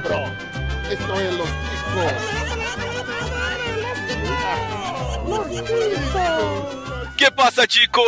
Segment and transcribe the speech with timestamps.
[0.00, 0.32] cabrón.
[0.90, 2.12] Esto es Los Ticos.
[7.16, 8.06] Que passa, ticos?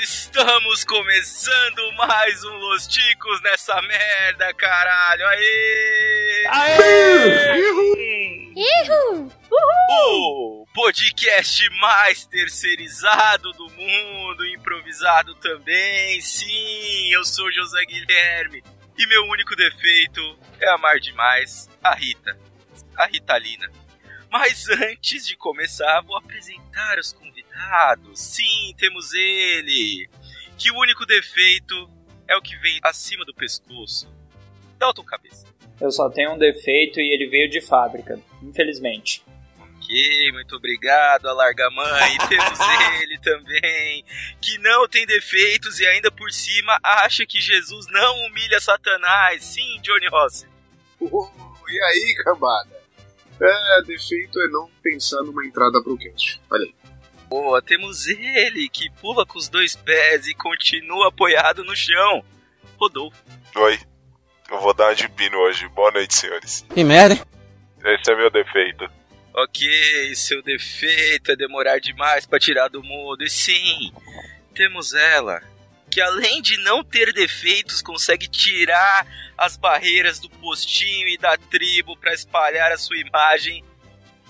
[0.00, 5.26] Estamos começando mais um Los Ticos nessa merda, caralho.
[5.26, 6.46] Aê!
[6.48, 7.60] Aê!
[8.56, 9.32] Ihu!
[9.90, 16.20] O podcast mais terceirizado do mundo, improvisado também.
[16.20, 18.62] Sim, eu sou José Guilherme
[18.96, 20.20] e meu único defeito
[20.60, 22.38] é amar demais a Rita,
[22.96, 23.70] a Ritalina.
[24.30, 28.20] Mas antes de começar, vou apresentar os convidados.
[28.20, 30.08] Sim, temos ele,
[30.58, 31.88] que o único defeito
[32.26, 34.12] é o que vem acima do pescoço.
[34.78, 35.46] Dalton Cabeça.
[35.80, 39.24] Eu só tenho um defeito e ele veio de fábrica, infelizmente.
[39.84, 42.14] Ok, muito obrigado, Alarga Mãe.
[42.14, 42.58] E temos
[43.02, 44.04] ele também,
[44.40, 49.44] que não tem defeitos e ainda por cima acha que Jesus não humilha Satanás.
[49.44, 50.46] Sim, Johnny Rossi.
[51.00, 51.30] Uh,
[51.68, 52.82] e aí, cambada?
[53.40, 56.40] É, defeito é não pensar numa entrada pro cast.
[56.50, 56.74] Olha aí.
[57.28, 62.24] Boa, temos ele, que pula com os dois pés e continua apoiado no chão.
[62.78, 63.22] Rodolfo.
[63.56, 63.78] Oi,
[64.50, 65.68] eu vou dar uma de pino hoje.
[65.68, 66.64] Boa noite, senhores.
[66.72, 67.22] Que merda, hein?
[67.84, 68.88] Esse é meu defeito.
[69.36, 73.24] Ok, seu defeito é demorar demais para tirar do mundo.
[73.24, 73.92] E sim,
[74.54, 75.42] temos ela,
[75.90, 79.04] que além de não ter defeitos, consegue tirar
[79.36, 83.64] as barreiras do postinho e da tribo para espalhar a sua imagem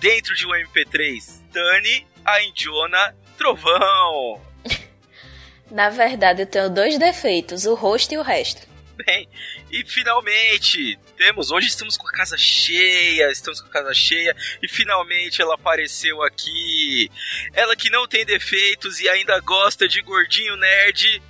[0.00, 1.42] dentro de um MP3.
[1.52, 4.40] Dani, a Indiona, Trovão.
[5.70, 8.73] Na verdade, eu tenho dois defeitos, o rosto e o resto.
[8.96, 9.28] Bem,
[9.70, 14.68] e finalmente, temos, hoje estamos com a casa cheia, estamos com a casa cheia, e
[14.68, 17.10] finalmente ela apareceu aqui.
[17.52, 21.20] Ela que não tem defeitos e ainda gosta de gordinho nerd,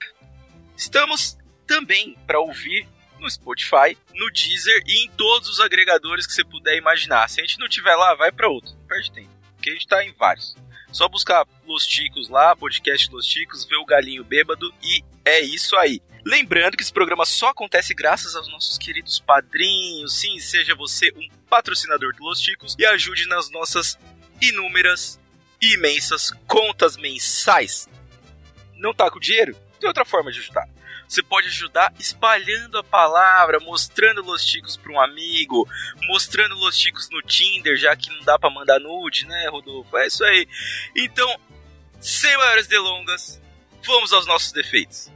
[0.76, 1.36] Estamos
[1.66, 6.76] também para ouvir no Spotify, no Deezer e em todos os agregadores que você puder
[6.76, 7.28] imaginar.
[7.28, 9.82] Se a gente não tiver lá, vai para outro, não perde tempo, porque a gente
[9.82, 10.56] está em vários.
[10.92, 15.76] Só buscar Los Ticos lá, podcast Los Ticos, ver o galinho bêbado e é isso
[15.76, 16.00] aí.
[16.24, 20.14] Lembrando que esse programa só acontece graças aos nossos queridos padrinhos.
[20.14, 23.98] Sim, seja você um patrocinador do Los Ticos e ajude nas nossas
[24.40, 25.20] inúmeras
[25.60, 27.88] e imensas contas mensais.
[28.74, 29.54] Não tá com dinheiro?
[29.78, 30.66] Tem outra forma de ajudar.
[31.06, 35.68] Você pode ajudar espalhando a palavra, mostrando Los Ticos para um amigo,
[36.08, 39.96] mostrando Los Ticos no Tinder, já que não dá para mandar nude, né, Rodolfo?
[39.98, 40.48] É isso aí.
[40.96, 41.38] Então,
[42.00, 43.40] sem maiores delongas,
[43.84, 45.13] vamos aos nossos defeitos.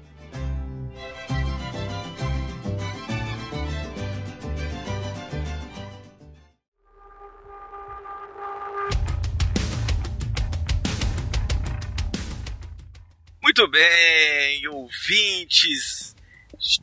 [13.48, 16.14] Muito bem, ouvintes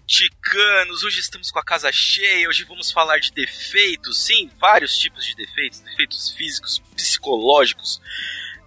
[0.07, 5.23] ticanos, hoje estamos com a casa cheia, hoje vamos falar de defeitos, sim, vários tipos
[5.23, 8.01] de defeitos, defeitos físicos, psicológicos,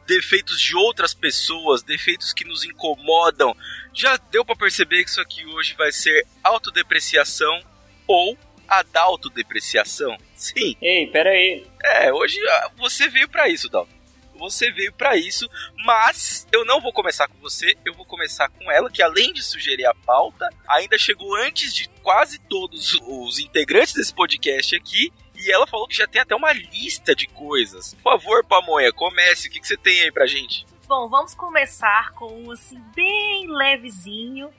[0.06, 3.52] defeitos de outras pessoas, defeitos que nos incomodam.
[3.92, 7.60] Já deu para perceber que isso aqui hoje vai ser autodepreciação
[8.06, 10.16] ou adaltodepreciação?
[10.36, 10.76] Sim.
[10.80, 11.66] Ei, pera aí.
[11.82, 13.97] É, hoje ah, você veio para isso, Dalton
[14.38, 15.48] você veio para isso,
[15.84, 19.42] mas eu não vou começar com você, eu vou começar com ela, que além de
[19.42, 25.12] sugerir a pauta, ainda chegou antes de quase todos os integrantes desse podcast aqui.
[25.34, 27.94] E ela falou que já tem até uma lista de coisas.
[27.94, 29.46] Por favor, Pamonha, comece.
[29.46, 30.66] O que, que você tem aí pra gente?
[30.88, 34.50] Bom, vamos começar com um assim, bem levezinho.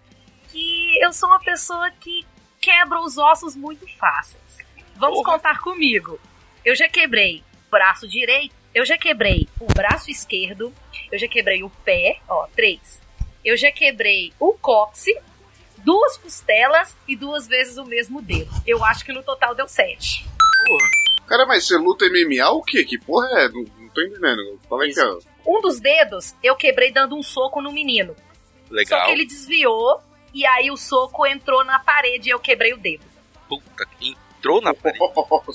[0.48, 2.26] Que eu sou uma pessoa que
[2.62, 4.60] quebra os ossos muito fáceis.
[4.96, 5.34] Vamos Porra.
[5.34, 6.20] contar comigo.
[6.64, 10.74] Eu já quebrei braço direito, eu já quebrei o braço esquerdo,
[11.12, 13.02] eu já quebrei o pé, ó, três.
[13.44, 15.22] Eu já quebrei o cóccix,
[15.78, 18.52] duas costelas e duas vezes o mesmo dedo.
[18.66, 20.26] Eu acho que no total deu sete.
[20.66, 20.90] Porra.
[21.28, 22.84] Cara, mas você luta MMA o quê?
[22.84, 23.50] Que porra é?
[23.50, 24.60] Não, não tô entendendo.
[24.68, 25.30] Fala aí é.
[25.46, 28.16] Um dos dedos eu quebrei dando um soco no menino.
[28.70, 29.00] Legal.
[29.00, 30.02] Só que ele desviou
[30.34, 33.04] e aí o soco entrou na parede e eu quebrei o dedo.
[33.48, 35.00] Puta, entrou na parede.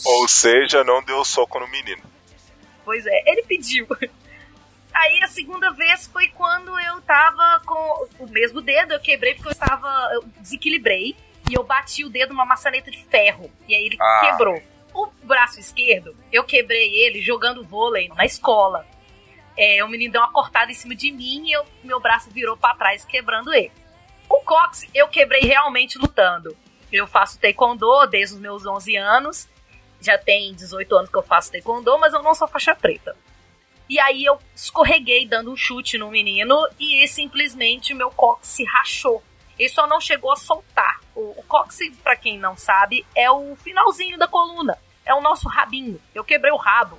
[0.05, 2.13] Ou seja, não deu soco no menino.
[2.84, 3.86] Pois é, ele pediu.
[4.92, 9.48] Aí a segunda vez foi quando eu tava com o mesmo dedo, eu quebrei porque
[9.48, 9.88] eu estava.
[10.12, 11.16] Eu desequilibrei
[11.50, 13.50] e eu bati o dedo numa maçaneta de ferro.
[13.66, 14.20] E aí ele Ah.
[14.25, 14.62] quebrou.
[14.94, 18.87] O braço esquerdo, eu quebrei ele jogando vôlei na escola.
[19.56, 22.56] É, o menino deu uma cortada em cima de mim e eu- meu braço virou
[22.56, 23.72] pra trás, quebrando ele.
[24.28, 26.56] O cox eu quebrei realmente lutando.
[26.92, 29.48] Eu faço taekwondo desde os meus 11 anos.
[30.04, 33.16] Já tem 18 anos que eu faço taekwondo, mas eu não sou faixa preta.
[33.88, 39.22] E aí eu escorreguei dando um chute no menino e simplesmente meu cox se rachou.
[39.58, 41.00] Ele só não chegou a soltar.
[41.14, 44.76] O, o cox, pra quem não sabe, é o finalzinho da coluna.
[45.04, 46.00] É o nosso rabinho.
[46.14, 46.98] Eu quebrei o rabo.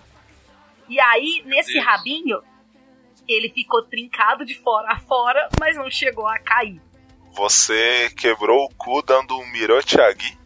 [0.88, 2.42] E aí, nesse rabinho,
[3.28, 6.80] ele ficou trincado de fora a fora, mas não chegou a cair.
[7.34, 10.38] Você quebrou o cu dando um mirotiagi.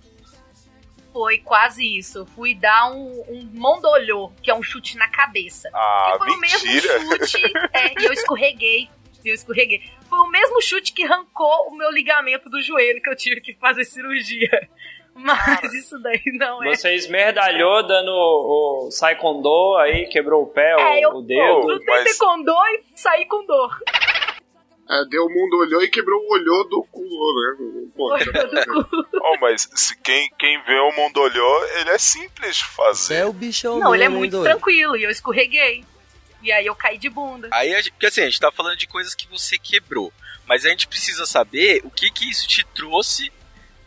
[1.12, 2.26] Foi quase isso.
[2.36, 5.70] Fui dar um, um mondolhô, que é um chute na cabeça.
[5.74, 7.00] Ah, que foi o mentira.
[7.00, 7.54] mesmo chute.
[7.74, 8.90] É, e eu escorreguei.
[9.26, 9.82] Eu escorreguei.
[10.08, 13.54] Foi o mesmo chute que arrancou o meu ligamento do joelho que eu tive que
[13.56, 14.68] fazer cirurgia.
[15.14, 16.74] Mas isso daí não é.
[16.76, 21.68] Você esmerdalhou dando o, o Saikondo aí, quebrou o pé, o, É, eu o dedo.
[21.68, 23.78] lutei mas- taekwondo e saí com dor.
[24.92, 27.90] É, deu o mundo olhou e quebrou o olho do cu, né?
[27.96, 28.16] Pô,
[29.22, 33.16] Oh, mas se quem, quem vê o mundo olhou, ele é simples de Você fazer.
[33.18, 35.86] é o bichão Não, ele é muito tranquilo e eu escorreguei.
[36.42, 37.50] E aí eu caí de bunda.
[37.52, 40.12] Aí, a gente, porque assim, a gente tá falando de coisas que você quebrou.
[40.48, 43.32] Mas a gente precisa saber o que que isso te trouxe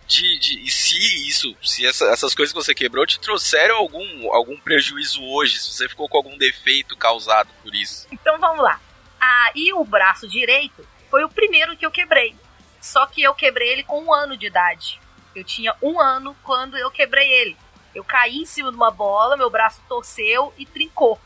[0.06, 0.38] de.
[0.38, 0.96] de e se
[1.28, 5.72] isso, se essa- essas coisas que você quebrou te trouxeram algum, algum prejuízo hoje, se
[5.72, 8.06] você ficou com algum defeito causado por isso.
[8.12, 8.78] Então vamos lá.
[9.20, 12.35] Ah, e o braço direito foi o primeiro que eu quebrei.
[12.81, 14.99] Só que eu quebrei ele com um ano de idade.
[15.37, 17.55] Eu tinha um ano quando eu quebrei ele.
[17.94, 21.20] Eu caí em cima de uma bola, meu braço torceu e trincou.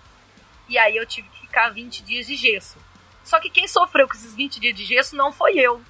[0.68, 2.76] E aí eu tive que ficar 20 dias de gesso.
[3.22, 5.80] Só que quem sofreu com esses 20 dias de gesso não foi eu.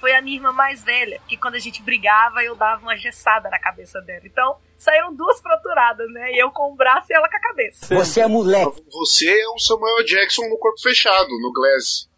[0.00, 3.48] Foi a minha irmã mais velha, que quando a gente brigava eu dava uma gessada
[3.48, 4.22] na cabeça dela.
[4.24, 6.32] Então saíram duas fraturadas, né?
[6.34, 7.94] Eu com o braço e ela com a cabeça.
[7.94, 8.84] Você é moleque.
[8.90, 12.12] Você é o Samuel Jackson no corpo fechado, no Glass.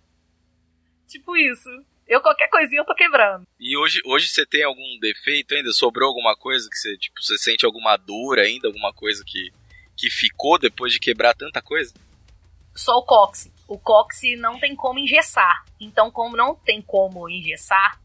[1.08, 1.68] Tipo isso.
[2.06, 3.46] Eu qualquer coisinha eu tô quebrando.
[3.58, 5.72] E hoje, hoje você tem algum defeito ainda?
[5.72, 8.68] Sobrou alguma coisa que você, tipo, você sente alguma dor ainda?
[8.68, 9.52] Alguma coisa que,
[9.96, 11.92] que ficou depois de quebrar tanta coisa?
[12.74, 13.52] Só o cóccix.
[13.66, 15.64] O cóccix não tem como engessar.
[15.80, 17.98] Então, como não tem como engessar,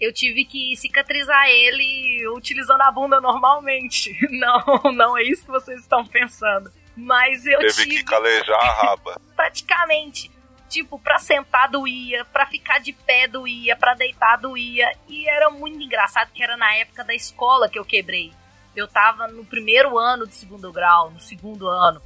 [0.00, 4.14] eu tive que cicatrizar ele utilizando a bunda normalmente.
[4.30, 6.70] Não, não é isso que vocês estão pensando.
[6.94, 9.20] Mas eu Teve tive que calejar a raba.
[9.34, 10.30] praticamente.
[10.68, 14.92] Tipo, pra sentar doía, pra ficar de pé doía, pra deitar doía.
[15.08, 18.32] E era muito engraçado que era na época da escola que eu quebrei.
[18.74, 22.02] Eu tava no primeiro ano do segundo grau, no segundo ano.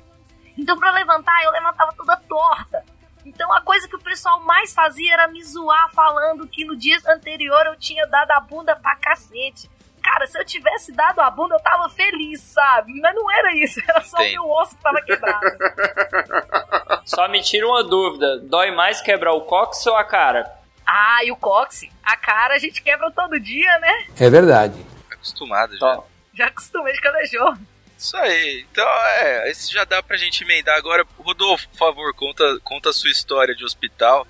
[0.56, 2.84] Então, pra levantar, eu levantava toda torta.
[3.24, 6.98] Então, a coisa que o pessoal mais fazia era me zoar, falando que no dia
[7.08, 9.70] anterior eu tinha dado a bunda pra cacete.
[10.10, 13.00] Cara, se eu tivesse dado a bunda, eu tava feliz, sabe?
[13.00, 14.32] Mas não era isso, era só o Entendo.
[14.32, 15.46] meu osso que tava quebrado.
[17.06, 20.50] Só me tira uma dúvida: dói mais quebrar o cóccix ou a cara?
[20.86, 21.92] Ah, e o cóccix?
[22.02, 24.06] A cara a gente quebra todo dia, né?
[24.18, 24.84] É verdade.
[25.08, 25.78] Tá acostumado já.
[25.78, 26.06] Tó.
[26.34, 27.54] Já acostumei de calejou.
[27.96, 28.66] Isso aí.
[28.70, 31.06] Então, é, esse já dá pra gente emendar agora.
[31.18, 34.26] Rodolfo, por favor, conta, conta a sua história de hospital.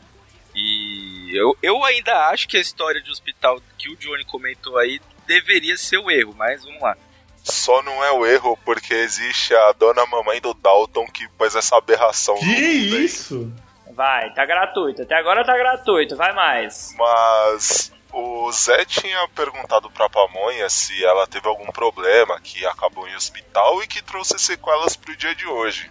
[0.55, 5.01] E eu, eu ainda acho que a história de hospital que o Johnny comentou aí
[5.31, 6.97] deveria ser o erro, mas vamos lá.
[7.45, 11.77] Só não é o erro porque existe a dona mamãe do Dalton que pôs essa
[11.77, 13.05] aberração no Que mundo aí.
[13.05, 13.53] isso?
[13.93, 15.03] Vai, tá gratuito.
[15.03, 16.95] Até agora tá gratuito, vai mais.
[16.99, 23.15] Mas o Zé tinha perguntado pra Pamonha se ela teve algum problema que acabou em
[23.15, 25.91] hospital e que trouxe sequelas pro dia de hoje.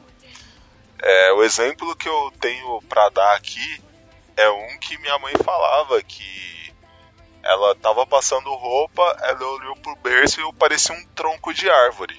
[1.02, 3.82] É, o exemplo que eu tenho pra dar aqui
[4.36, 6.59] é um que minha mãe falava que
[7.50, 12.16] ela tava passando roupa, ela olhou pro berço e eu parecia um tronco de árvore.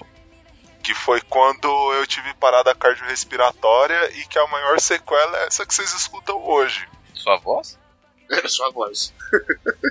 [0.83, 5.73] Que foi quando eu tive parada cardiorrespiratória e que a maior sequela é essa que
[5.73, 6.87] vocês escutam hoje.
[7.13, 7.79] Sua voz?
[8.31, 9.13] É só a voz.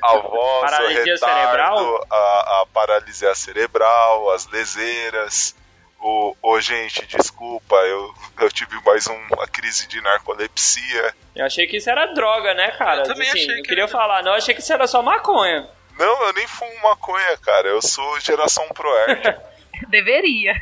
[0.03, 2.07] A voz, Paralisia o retardo, cerebral?
[2.11, 5.55] A, a paralisia cerebral, as leseiras.
[6.03, 11.15] O, ô, gente, desculpa, eu, eu tive mais um- uma crise de narcolepsia.
[11.37, 13.03] Eu achei que isso era droga, né, cara?
[13.03, 14.87] Eu também Assim, achei não que queria era- falar, não, eu achei que isso era
[14.87, 15.69] só maconha.
[15.99, 17.69] Não, eu nem fumo maconha, cara.
[17.69, 19.21] Eu sou geração ProErd.
[19.89, 20.55] Deveria.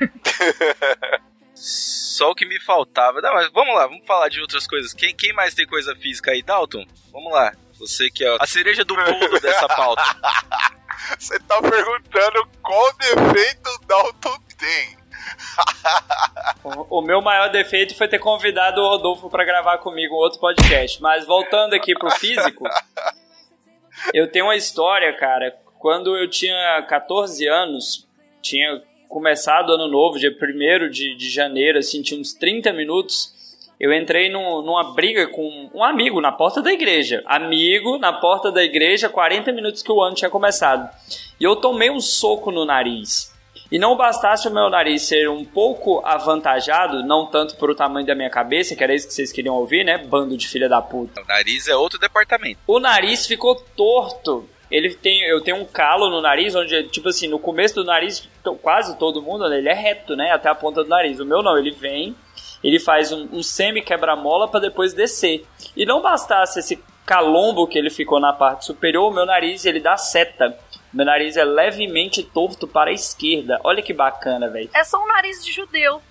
[1.55, 3.21] Só o que me faltava.
[3.21, 4.93] Não, mas vamos lá, vamos falar de outras coisas.
[4.93, 6.85] Quem, quem mais tem coisa física aí, Dalton?
[7.13, 7.53] Vamos lá.
[7.79, 10.03] Você que é a cereja do bolo dessa pauta.
[11.19, 14.99] Você tá perguntando qual defeito o Dalton tem.
[16.91, 21.01] O, meu maior defeito foi ter convidado o Rodolfo pra gravar comigo um outro podcast.
[21.01, 22.65] Mas voltando aqui pro físico,
[24.13, 25.57] eu tenho uma história, cara.
[25.79, 28.07] Quando eu tinha 14 anos,
[28.43, 33.33] tinha começado ano novo, dia 1 de, de janeiro, assim, tinha uns 30 minutos.
[33.81, 37.23] Eu entrei num- numa briga com um amigo na porta da igreja.
[37.25, 40.91] Amigo na porta da igreja, 40 minutos que o ano tinha começado.
[41.41, 43.28] E eu tomei um soco no nariz.
[43.71, 48.15] E não bastasse o meu nariz ser um pouco avantajado, não tanto pro tamanho da
[48.15, 49.99] minha cabeça, que era isso que vocês queriam ouvir, né?
[49.99, 51.21] Bando de filha da puta.
[51.21, 52.59] O nariz é outro departamento.
[52.67, 54.49] O nariz ficou torto.
[54.71, 58.29] Ele tem, eu tenho um calo no nariz, onde, tipo assim, no começo do nariz,
[58.63, 60.31] quase todo mundo, né, ele é reto, né?
[60.31, 61.21] Até a ponta do nariz.
[61.21, 62.15] O meu não, ele vem,
[62.63, 65.45] ele faz um, um semi-quebra-mola pra depois descer.
[65.77, 69.81] E não bastasse esse calombo que ele ficou na parte superior, o meu nariz, ele
[69.81, 70.59] dá seta.
[70.93, 73.61] Meu nariz é levemente torto para a esquerda.
[73.63, 74.71] Olha que bacana, velho.
[74.75, 76.03] É só um nariz de judeu.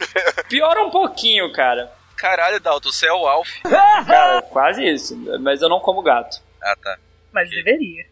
[0.48, 1.92] Piora um pouquinho, cara.
[2.16, 3.48] Caralho, Dalton, você é o Alf.
[3.62, 5.16] Cara, quase isso.
[5.40, 6.42] Mas eu não como gato.
[6.60, 6.98] Ah, tá.
[7.32, 8.04] Mas deveria.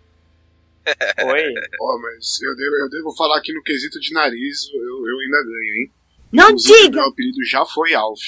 [1.26, 1.54] Oi?
[1.80, 5.42] Ó, mas eu devo, eu devo falar que no quesito de nariz eu, eu ainda
[5.42, 5.92] ganho, hein?
[6.32, 7.00] Não Inclusive, diga!
[7.00, 8.20] Meu apelido já foi Alf.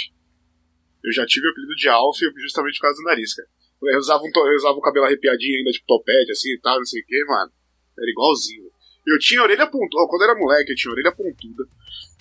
[1.05, 3.49] Eu já tive o apelido de Alf justamente por causa do nariz, cara.
[3.83, 6.85] Eu usava, um, eu usava o cabelo arrepiadinho ainda, tipo topete, assim e tal, não
[6.85, 7.51] sei o que, mano.
[7.99, 8.71] Era igualzinho.
[9.07, 10.07] Eu tinha orelha pontuda.
[10.09, 11.65] Quando eu era moleque, eu tinha orelha pontuda.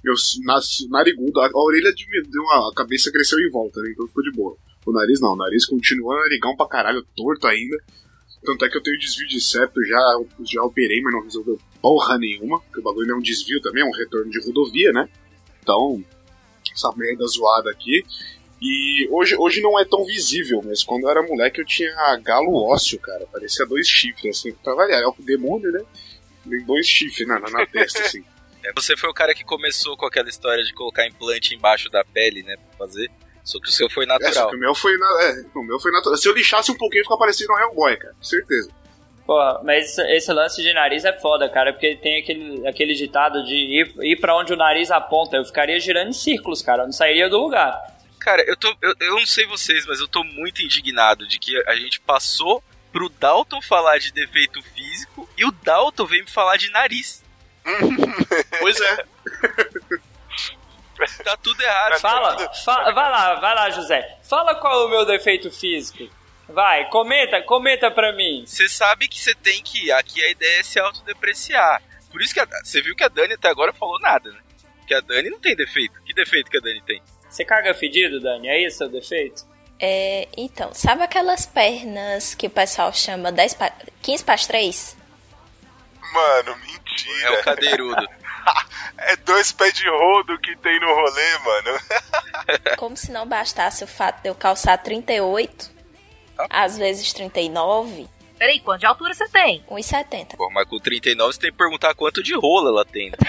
[0.03, 0.13] Eu
[0.45, 1.39] nasci narigudo.
[1.41, 3.89] A, a orelha diminuiu, a cabeça cresceu em volta, né?
[3.91, 4.57] Então ficou de boa.
[4.85, 7.77] O nariz não, o nariz continua narigão pra caralho, torto ainda.
[8.43, 9.99] Tanto é que eu tenho desvio de septo, já,
[10.45, 12.61] já operei, mas não resolveu porra nenhuma.
[12.61, 15.09] Porque o bagulho é um desvio também, é um retorno de rodovia, né?
[15.61, 16.01] Então,
[16.71, 18.05] essa merda zoada aqui.
[18.61, 22.55] E hoje, hoje não é tão visível, mas quando eu era moleque eu tinha galo
[22.71, 23.25] ósseo, cara.
[23.31, 25.01] Parecia dois chifres, assim, pra variar.
[25.01, 25.81] É o demônio, né?
[26.49, 28.23] Tem dois chifres na, na, na testa, assim.
[28.63, 32.03] É, Você foi o cara que começou com aquela história de colocar implante embaixo da
[32.03, 32.57] pele, né?
[32.57, 33.09] Pra fazer.
[33.43, 34.49] Só que o seu foi É, natural.
[34.49, 36.17] que o meu foi, na, é, o meu foi natural.
[36.17, 38.13] Se eu lixasse um pouquinho, ficava parecendo um Hellboy, cara.
[38.15, 38.69] Com certeza.
[39.25, 43.55] Porra, mas esse- lance de nariz é foda, cara, porque tem aquele, aquele ditado de
[43.55, 45.37] ir, ir pra onde o nariz aponta.
[45.37, 47.96] Eu ficaria girando em círculos, cara, eu não sairia do lugar.
[48.19, 51.55] Cara, eu, tô, eu, eu não sei vocês, mas eu tô muito indignado de que
[51.67, 56.57] a gente passou pro Dalton falar de defeito físico e o Dalton veio me falar
[56.57, 57.23] de nariz.
[58.59, 59.05] Pois é.
[61.23, 61.99] Tá tudo errado.
[61.99, 64.17] Fala, fa- vai lá, vai lá, José.
[64.27, 66.09] Fala qual é o meu defeito físico.
[66.49, 68.43] Vai, comenta, comenta pra mim.
[68.47, 69.91] Você sabe que você tem que.
[69.91, 71.83] Aqui a ideia é se autodepreciar.
[72.11, 74.39] Por isso que a- você viu que a Dani até agora falou nada, né?
[74.87, 76.01] Que a Dani não tem defeito.
[76.03, 76.99] Que defeito que a Dani tem?
[77.37, 78.47] Você caga fedido, Dani?
[78.47, 79.45] É isso o defeito?
[79.79, 84.97] É, então, sabe aquelas pernas que o pessoal chama 10 pa 15 para 3?
[86.13, 87.43] Mano, É o mentira.
[87.43, 88.07] cadeirudo.
[88.99, 91.79] É dois pés de rodo que tem no rolê, mano.
[92.79, 95.69] Como se não bastasse o fato de eu calçar 38,
[96.49, 98.07] às vezes 39,
[98.39, 99.63] Peraí, quanto de altura você tem?
[99.69, 100.37] 1,70.
[100.37, 103.11] Pô, mas com 39 você tem que perguntar quanto de rola ela tem.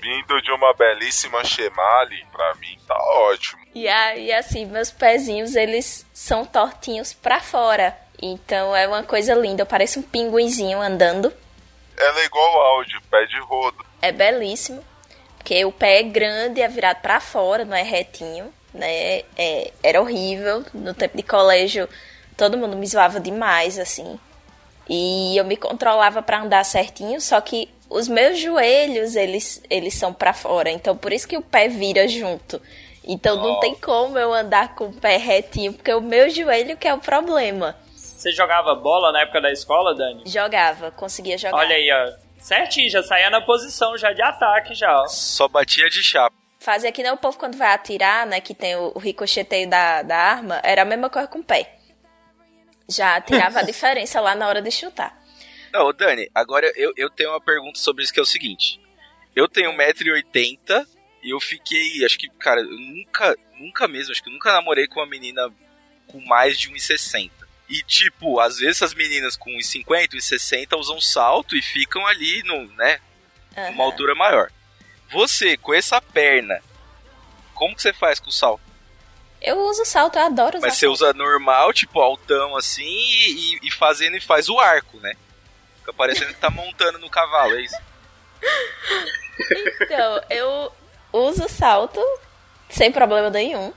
[0.00, 3.60] Vindo de uma belíssima Chemali, pra mim tá ótimo.
[3.74, 7.96] E aí, assim, meus pezinhos, eles são tortinhos pra fora.
[8.20, 11.32] Então é uma coisa linda, eu pareço um pinguinzinho andando.
[11.96, 13.84] Ela é igual ao áudio, pé de rodo.
[14.00, 14.82] É belíssimo,
[15.36, 19.22] porque o pé é grande, é virado pra fora, não é retinho, né?
[19.36, 20.64] É, era horrível.
[20.72, 21.88] No tempo de colégio,
[22.36, 24.18] todo mundo me zoava demais, assim.
[24.88, 30.14] E eu me controlava pra andar certinho, só que os meus joelhos, eles, eles são
[30.14, 30.70] pra fora.
[30.70, 32.62] Então por isso que o pé vira junto.
[33.04, 36.86] Então não tem como eu andar com o pé retinho, porque o meu joelho que
[36.86, 37.76] é o problema.
[37.94, 40.22] Você jogava bola na época da escola, Dani?
[40.26, 41.56] Jogava, conseguia jogar.
[41.56, 42.30] Olha aí, ó.
[42.38, 45.06] Certinho, já saía na posição já de ataque já, ó.
[45.08, 46.34] Só batia de chapa.
[46.58, 48.40] Fazer que nem o povo quando vai atirar, né?
[48.40, 51.74] Que tem o, o ricocheteio da, da arma, era a mesma coisa com o pé.
[52.88, 55.19] Já tirava a diferença lá na hora de chutar.
[55.72, 58.80] Não, ô, Dani, agora eu, eu tenho uma pergunta sobre isso que é o seguinte.
[59.34, 60.86] Eu tenho 1,80m
[61.22, 64.86] e eu fiquei, acho que, cara, eu nunca, nunca mesmo, acho que eu nunca namorei
[64.86, 65.50] com uma menina
[66.06, 67.30] com mais de 1,60.
[67.68, 72.64] E, tipo, às vezes as meninas com 1,50, 1,60 usam salto e ficam ali, no,
[72.74, 72.98] né,
[73.56, 73.70] Aham.
[73.70, 74.50] uma altura maior.
[75.08, 76.60] Você, com essa perna,
[77.54, 78.62] como que você faz com o salto?
[79.40, 80.94] Eu uso salto, eu adoro usar Mas você salto.
[80.94, 85.14] usa normal, tipo, altão assim, e, e fazendo e faz o arco, né?
[85.90, 87.76] Fica parecendo que tá montando no cavalo, é isso?
[89.80, 90.72] Então, eu
[91.12, 92.00] uso salto
[92.68, 93.72] sem problema nenhum.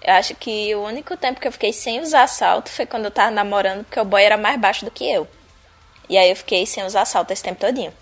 [0.00, 3.10] Eu acho que o único tempo que eu fiquei sem usar salto foi quando eu
[3.10, 5.26] tava namorando, porque o boy era mais baixo do que eu.
[6.08, 7.92] E aí eu fiquei sem usar salto esse tempo todinho.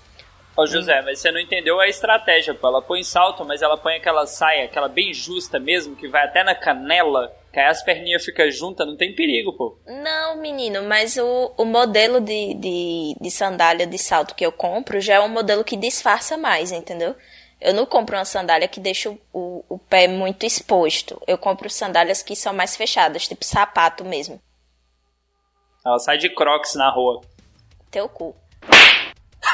[0.55, 2.67] Ô José, mas você não entendeu a estratégia, pô.
[2.69, 6.45] Ela põe salto, mas ela põe aquela saia, aquela bem justa mesmo, que vai até
[6.45, 9.79] na canela, as perninhas ficam juntas, não tem perigo, pô.
[9.87, 15.01] Não, menino, mas o, o modelo de, de, de sandália de salto que eu compro
[15.01, 17.15] já é um modelo que disfarça mais, entendeu?
[17.61, 21.21] Eu não compro uma sandália que deixa o, o, o pé muito exposto.
[21.27, 24.41] Eu compro sandálias que são mais fechadas, tipo sapato mesmo.
[25.85, 27.23] Ela sai de crocs na rua.
[27.91, 28.37] Teu cu.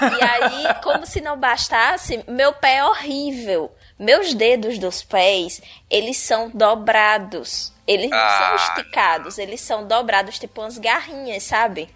[0.00, 3.70] E aí, como se não bastasse, meu pé é horrível.
[3.98, 7.72] Meus dedos dos pés, eles são dobrados.
[7.86, 11.88] Eles não são Ah, esticados, eles são dobrados, tipo umas garrinhas, sabe?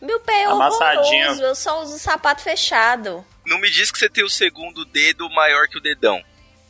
[0.00, 3.24] Meu pé é horroroso, eu só uso sapato fechado.
[3.46, 6.22] Não me diz que você tem o segundo dedo maior que o dedão.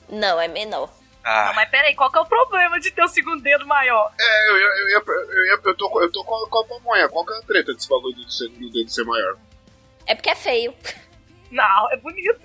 [0.09, 0.91] Não, é menor.
[1.25, 4.11] Ah, Não, mas peraí, qual que é o problema de ter o segundo dedo maior?
[4.19, 5.05] É, eu, ia- eu,
[5.47, 7.09] eu, eu tô, eu tô com, a- com a pamonha.
[7.09, 9.37] Qual que é a treta desse bagulho do segundo dedo ser maior?
[10.07, 10.73] É porque é feio.
[11.51, 12.41] Não, é bonito.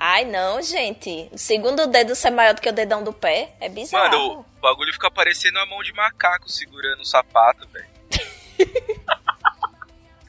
[0.00, 1.28] Ai, não, gente.
[1.32, 4.04] O segundo dedo ser maior do que o dedão do pé é bizarro.
[4.16, 7.88] mano, o bagulho fica parecendo a mão de macaco segurando o sapato, velho.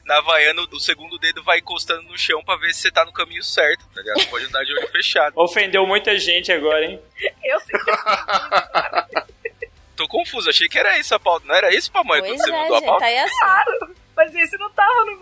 [0.04, 3.12] Na Havaiana, o segundo dedo vai encostando no chão pra ver se você tá no
[3.12, 4.18] caminho certo, tá ligado?
[4.20, 5.34] Você pode andar de olho fechado.
[5.36, 7.00] Ofendeu muita gente agora, hein?
[7.44, 7.78] Eu sei.
[9.94, 11.46] Tô confuso, achei que era isso a pauta.
[11.46, 13.04] Não era isso, quando Pois você é, mandou a gente, pauta?
[13.04, 13.38] aí assim.
[13.38, 15.19] Claro, mas esse não tava no.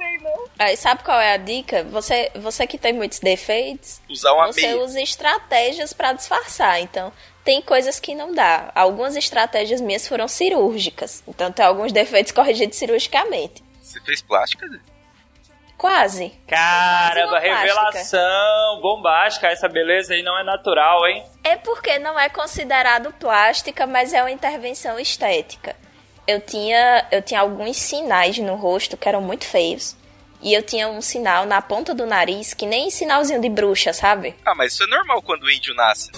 [0.58, 1.84] Aí sabe qual é a dica?
[1.84, 4.78] Você, você que tem muitos defeitos, Usar uma você meia.
[4.82, 6.80] usa estratégias pra disfarçar.
[6.80, 7.12] Então,
[7.44, 8.72] tem coisas que não dá.
[8.74, 11.22] Algumas estratégias minhas foram cirúrgicas.
[11.28, 13.62] Então, tem alguns defeitos corrigidos cirurgicamente.
[13.80, 14.66] Você fez plástica?
[15.76, 16.32] Quase.
[16.48, 19.46] Caramba, revelação bombástica.
[19.46, 21.24] Essa beleza aí não é natural, hein?
[21.44, 25.76] É porque não é considerado plástica, mas é uma intervenção estética.
[26.26, 29.96] Eu tinha, eu tinha alguns sinais no rosto que eram muito feios.
[30.40, 34.34] E eu tinha um sinal na ponta do nariz, que nem sinalzinho de bruxa, sabe?
[34.44, 36.10] Ah, mas isso é normal quando o índio nasce.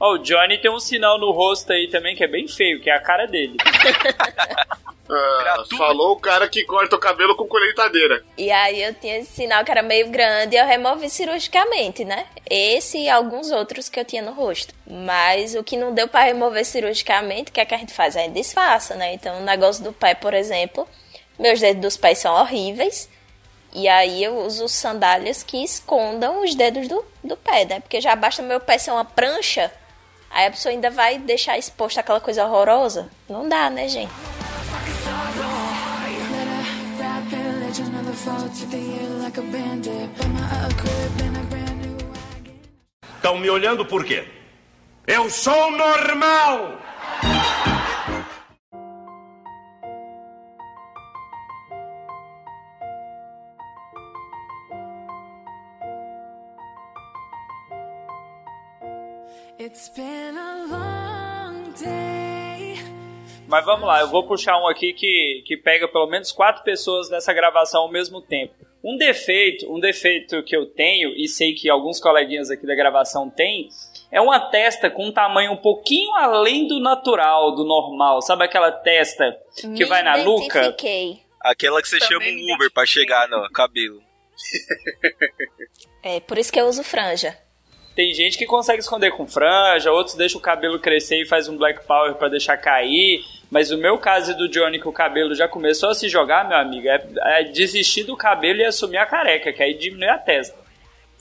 [0.00, 2.90] Ó, o Johnny tem um sinal no rosto aí também que é bem feio, que
[2.90, 3.56] é a cara dele.
[5.10, 8.22] Ah, falou o cara que corta o cabelo com colheitadeira.
[8.36, 12.26] E aí eu tinha esse sinal que era meio grande e eu removi cirurgicamente, né?
[12.48, 14.74] Esse e alguns outros que eu tinha no rosto.
[14.86, 18.16] Mas o que não deu pra remover cirurgicamente, o que é que a gente faz?
[18.16, 19.14] A gente disfarça, né?
[19.14, 20.86] Então o negócio do pé, por exemplo,
[21.38, 23.08] meus dedos dos pés são horríveis.
[23.72, 27.80] E aí eu uso sandálias que escondam os dedos do, do pé, né?
[27.80, 29.70] Porque já basta meu pé ser uma prancha,
[30.30, 33.10] aí a pessoa ainda vai deixar exposta aquela coisa horrorosa.
[33.28, 34.12] Não dá, né, gente?
[43.16, 44.26] Estão me olhando por quê?
[45.06, 46.78] Eu sou normal!
[63.48, 67.08] Mas vamos lá, eu vou puxar um aqui que, que pega pelo menos quatro pessoas
[67.08, 68.54] nessa gravação ao mesmo tempo.
[68.84, 73.28] Um defeito, um defeito que eu tenho, e sei que alguns coleguinhas aqui da gravação
[73.30, 73.70] têm,
[74.12, 78.20] é uma testa com um tamanho um pouquinho além do natural, do normal.
[78.20, 80.76] Sabe aquela testa que Me vai na nuca?
[81.40, 84.02] Aquela que você Também chama um Uber pra chegar no cabelo.
[86.02, 87.36] É por isso que eu uso franja.
[87.98, 91.56] Tem gente que consegue esconder com franja, outros deixam o cabelo crescer e faz um
[91.56, 93.24] black power pra deixar cair.
[93.50, 96.48] Mas o meu caso e do Johnny, que o cabelo já começou a se jogar,
[96.48, 97.04] meu amigo, é,
[97.40, 100.56] é desistir do cabelo e assumir a careca, que aí diminui a testa.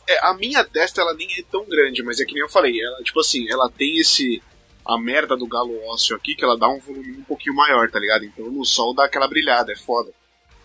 [0.08, 2.80] É, a minha testa, ela nem é tão grande, mas é que nem eu falei,
[2.80, 4.40] ela, tipo assim, ela tem esse.
[4.86, 7.98] A merda do galo ósseo aqui, que ela dá um volume um pouquinho maior, tá
[7.98, 8.24] ligado?
[8.24, 10.12] Então no sol dá aquela brilhada, é foda.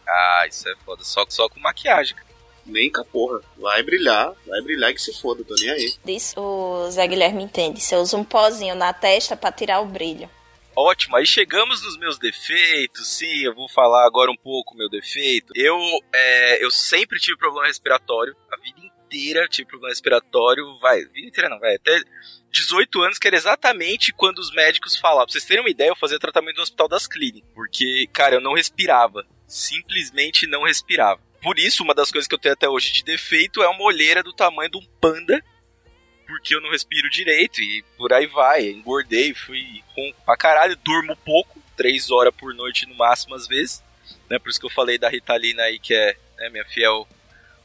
[0.07, 1.03] Ah, isso é foda.
[1.05, 2.15] Só, só com maquiagem.
[2.15, 2.32] cara.
[2.65, 3.41] Nem com a porra.
[3.59, 5.95] Vai brilhar, vai brilhar e que se foda, tô nem aí.
[6.05, 7.81] Disso o Zé Guilherme entende.
[7.81, 10.29] Você usa um pozinho na testa pra tirar o brilho.
[10.75, 13.07] Ótimo, aí chegamos nos meus defeitos.
[13.07, 15.53] Sim, eu vou falar agora um pouco meu defeito.
[15.55, 15.79] Eu,
[16.15, 20.79] é, eu sempre tive problema respiratório, a vida inteira tive problema respiratório.
[20.81, 22.01] Vai, vida inteira não, vai até
[22.51, 25.27] 18 anos, que era exatamente quando os médicos falavam.
[25.27, 28.41] Pra vocês terem uma ideia, eu fazia tratamento no Hospital das Clínicas, porque, cara, eu
[28.41, 29.27] não respirava.
[29.47, 31.21] Simplesmente não respirava.
[31.43, 34.23] Por isso, uma das coisas que eu tenho até hoje de defeito é uma olheira
[34.23, 35.43] do tamanho de um panda.
[36.27, 38.67] porque eu não respiro direito e por aí vai.
[38.67, 43.83] Engordei, fui com pra caralho, durmo pouco, três horas por noite no máximo às vezes.
[44.31, 44.39] Né?
[44.39, 47.07] Por isso que eu falei da Ritalina aí, que é né, minha fiel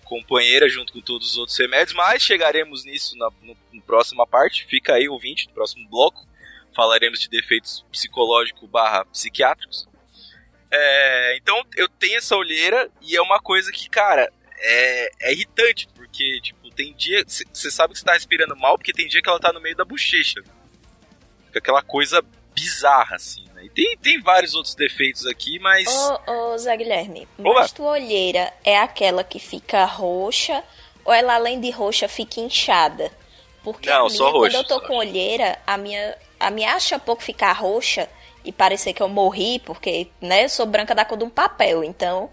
[0.04, 4.66] companheira junto com todos os outros remédios, mas chegaremos nisso na no, no próxima parte.
[4.66, 6.26] Fica aí, ouvinte, no próximo bloco.
[6.76, 9.88] Falaremos de defeitos psicológicos barra psiquiátricos.
[10.72, 15.88] É, então eu tenho essa olheira e é uma coisa que, cara, é, é irritante,
[15.96, 17.24] porque, tipo, tem dia.
[17.26, 19.76] Você sabe que você tá respirando mal, porque tem dia que ela tá no meio
[19.76, 20.42] da bochecha.
[21.48, 23.66] Fica aquela coisa bizarra, assim, né?
[23.66, 25.88] E tem, tem vários outros defeitos aqui, mas.
[25.88, 27.62] Ô, ô Zé Guilherme, Oba.
[27.62, 30.64] mas tua olheira é aquela que fica roxa
[31.04, 33.12] ou ela além de roxa fica inchada?
[33.64, 37.00] Porque Não, minha, só roxa, quando eu tô com olheira, a minha, a minha acha
[37.00, 38.08] pouco ficar roxa
[38.48, 41.84] e parecer que eu morri, porque, né, eu sou branca da cor de um papel,
[41.84, 42.30] então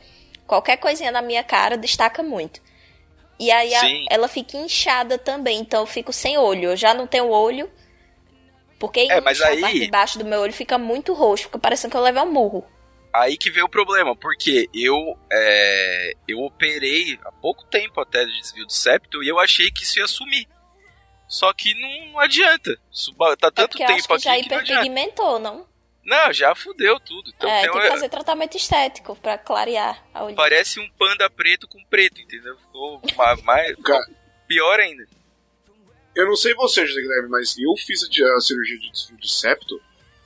[0.47, 2.61] qualquer coisinha na minha cara destaca muito.
[3.39, 6.71] E aí a- ela fica inchada também, então eu fico sem olho.
[6.71, 7.69] Eu já não tenho olho,
[8.79, 11.59] porque É, mas aí- a parte de baixo do meu olho fica muito roxo, fica
[11.59, 12.65] parecendo que eu levei um murro.
[13.13, 18.41] Aí que veio o problema, porque eu é, eu operei há pouco tempo até de
[18.41, 20.49] desvio do septo e eu achei que isso ia sumir.
[21.29, 22.77] Só que não adianta.
[22.93, 24.73] Isso ba- tá É tanto eu acho tempo que aqui já que não adianta.
[24.87, 25.55] hiperpigmentou, não?
[25.59, 25.67] Não,
[26.33, 27.31] já fudeu tudo.
[27.37, 30.37] Então é, tem tem uma- que fazer tratamento estético pra clarear a olheira.
[30.37, 32.57] parece um panda preto com preto, entendeu?
[32.59, 34.07] Ficou ma- mais, Cara.
[34.47, 35.07] pior ainda.
[36.15, 39.81] Eu não sei você, José Guilherme, mas eu fiz a, cirurgia de desvio de septo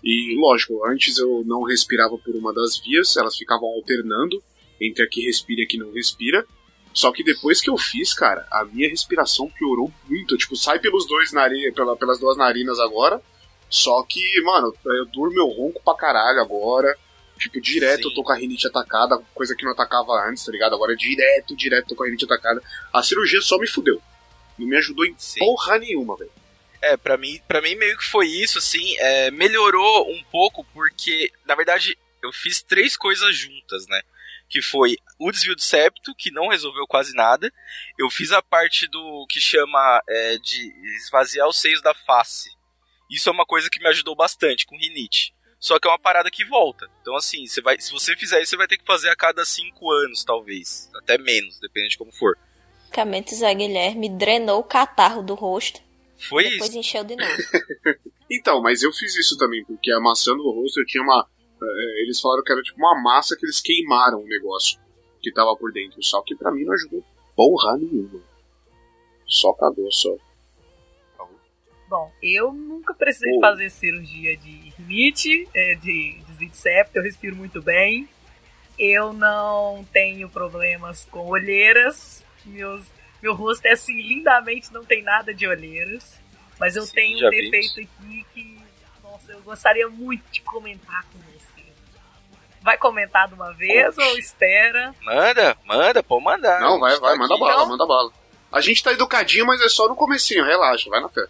[0.05, 4.43] e, lógico, antes eu não respirava por uma das vias, elas ficavam alternando
[4.81, 6.45] entre a que respira e a que não respira.
[6.93, 10.37] Só que depois que eu fiz, cara, a minha respiração piorou muito.
[10.37, 13.23] Tipo, sai pelos dois nariz, pela, pelas duas narinas agora.
[13.69, 16.97] Só que, mano, eu durmo eu ronco pra caralho agora.
[17.39, 18.09] Tipo, direto Sim.
[18.09, 20.75] eu tô com a rinite atacada, coisa que não atacava antes, tá ligado?
[20.75, 22.61] Agora é direto, direto tô com a rinite atacada.
[22.93, 24.03] A cirurgia só me fudeu.
[24.59, 25.39] Não me ajudou em Sim.
[25.39, 26.33] porra nenhuma, velho.
[26.83, 31.33] É, pra mim, pra mim meio que foi isso, assim, é, melhorou um pouco porque,
[31.45, 34.01] na verdade, eu fiz três coisas juntas, né?
[34.49, 37.53] Que foi o desvio do septo, que não resolveu quase nada.
[37.99, 42.51] Eu fiz a parte do que chama é, de esvaziar os seios da face.
[43.11, 45.35] Isso é uma coisa que me ajudou bastante com rinite.
[45.59, 46.89] Só que é uma parada que volta.
[47.01, 49.45] Então, assim, você vai, se você fizer isso, você vai ter que fazer a cada
[49.45, 50.89] cinco anos, talvez.
[50.97, 52.39] Até menos, dependendo de como for.
[52.83, 55.81] Basicamente, Zé Guilherme drenou o catarro do rosto
[56.29, 56.79] Foi e depois isso.
[56.79, 57.33] encheu de novo.
[58.31, 61.27] Então, mas eu fiz isso também, porque amassando o rosto eu tinha uma.
[61.63, 64.79] eh, eles falaram que era tipo uma massa que eles queimaram o negócio
[65.23, 66.03] que tava por dentro.
[66.03, 67.03] Só que pra mim não ajudou
[67.35, 68.21] porra nenhuma.
[69.27, 70.15] Só cagou, só.
[71.89, 73.41] Bom, eu nunca precisei Oh.
[73.41, 78.07] fazer cirurgia de rinite, é, de desvio de septo, eu respiro muito bem.
[78.79, 82.23] Eu não tenho problemas com olheiras.
[82.45, 82.85] Meus,
[83.23, 86.21] meu rosto é assim, lindamente, não tem nada de olheiras.
[86.61, 88.59] Mas eu Sim, tenho um defeito aqui que,
[89.03, 91.65] nossa, eu gostaria muito de comentar com você.
[92.61, 94.09] Vai comentar de uma vez Oxe.
[94.09, 94.95] ou espera?
[95.03, 96.61] Manda, manda, pode mandar.
[96.61, 97.41] Não, vai, vai, manda aqui.
[97.41, 97.69] bala, Não?
[97.69, 98.13] manda bala.
[98.53, 101.25] A gente tá educadinho, mas é só no comecinho, relaxa, vai na fé.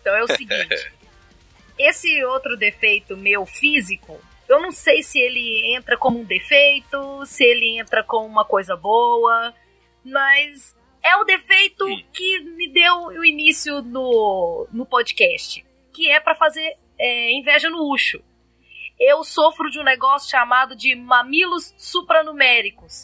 [0.00, 0.92] Então é o seguinte:
[1.78, 7.44] esse outro defeito meu físico, eu não sei se ele entra como um defeito, se
[7.44, 9.54] ele entra como uma coisa boa,
[10.04, 12.04] mas é o defeito Sim.
[12.12, 17.78] que me deu o início no, no podcast, que é pra fazer é, inveja no
[17.78, 18.22] luxo.
[18.98, 23.02] Eu sofro de um negócio chamado de mamilos supranuméricos.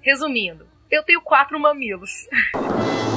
[0.00, 2.26] Resumindo, eu tenho quatro mamilos.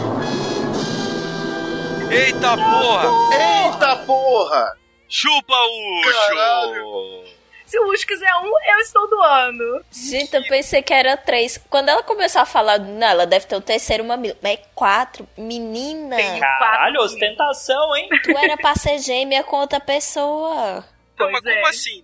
[2.12, 3.10] Eita porra!
[3.36, 4.78] Eita porra!
[5.10, 6.10] Chupa Ucho!
[6.28, 7.24] Caralho.
[7.66, 9.84] Se o luxo quiser um, eu estou doando.
[9.92, 11.58] Gente, eu pensei que era três.
[11.70, 14.38] Quando ela começou a falar, não, ela deve ter o terceiro mamilo.
[14.42, 15.28] Mas é quatro.
[15.38, 16.40] Menina, Tem.
[16.40, 17.14] Caralho, Quatro.
[17.14, 18.08] ostentação, hein?
[18.24, 20.76] tu era pra ser gêmea com outra pessoa.
[20.76, 20.84] Não,
[21.18, 21.56] Pois mas é.
[21.56, 22.04] como assim?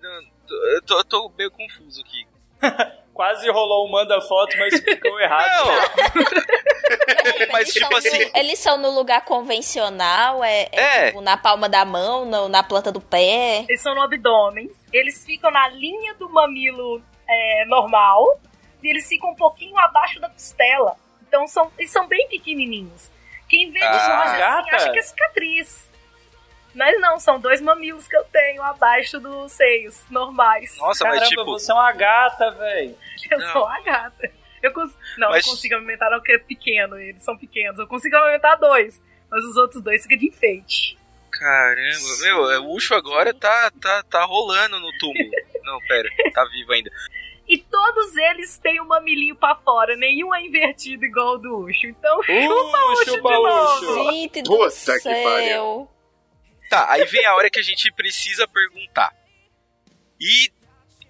[0.75, 2.27] Eu tô, eu tô meio confuso aqui.
[3.13, 5.67] Quase rolou um manda foto, mas ficou errado.
[5.67, 5.73] Não!
[7.51, 11.05] Mas, Eles tipo são assim- no- eles são no lugar convencional, é, é, É.
[11.07, 13.65] tipo, na palma da mão, no- na planta do pé.
[13.69, 14.69] Eles são no abdômen.
[14.91, 18.39] Eles ficam na linha do mamilo é, normal.
[18.81, 20.95] E eles ficam um pouquinho abaixo da costela.
[21.27, 23.09] Então são, eles são bem pequenininhos.
[23.47, 23.91] Quem vê Ah.
[23.91, 25.89] longe assim acha que é cicatriz.
[26.75, 30.75] Mas não, são dois mamilos que eu tenho abaixo dos seios normais.
[30.77, 31.45] Nossa, Caramba, mas tipo.
[31.45, 32.97] você é uma gata, velho.
[33.29, 33.51] Eu Não.
[33.51, 34.31] sou a gata.
[34.61, 34.97] Eu cons...
[35.17, 36.97] Não, Mas- não consigo aumentar não, porque é pequeno.
[36.97, 37.77] Eles são pequenos.
[37.77, 39.01] Eu consigo aumentar dois.
[39.29, 40.97] Mas os outros dois ficam de enfeite.
[41.31, 45.31] Caramba, meu, é, o Ucho agora tá, tá, tá rolando no túmulo.
[45.63, 46.91] Não, pera, tá vivo ainda.
[47.47, 51.87] E todos eles têm o mamilinho pra fora, nenhum é invertido igual o do Ucho.
[51.87, 53.73] Então, chupa o Ucho de chupa novo.
[53.73, 54.11] Ucho.
[54.11, 55.89] Gente do Puta que céu.
[56.73, 59.13] Tá, aí vem a hora que a gente precisa perguntar.
[60.19, 60.51] E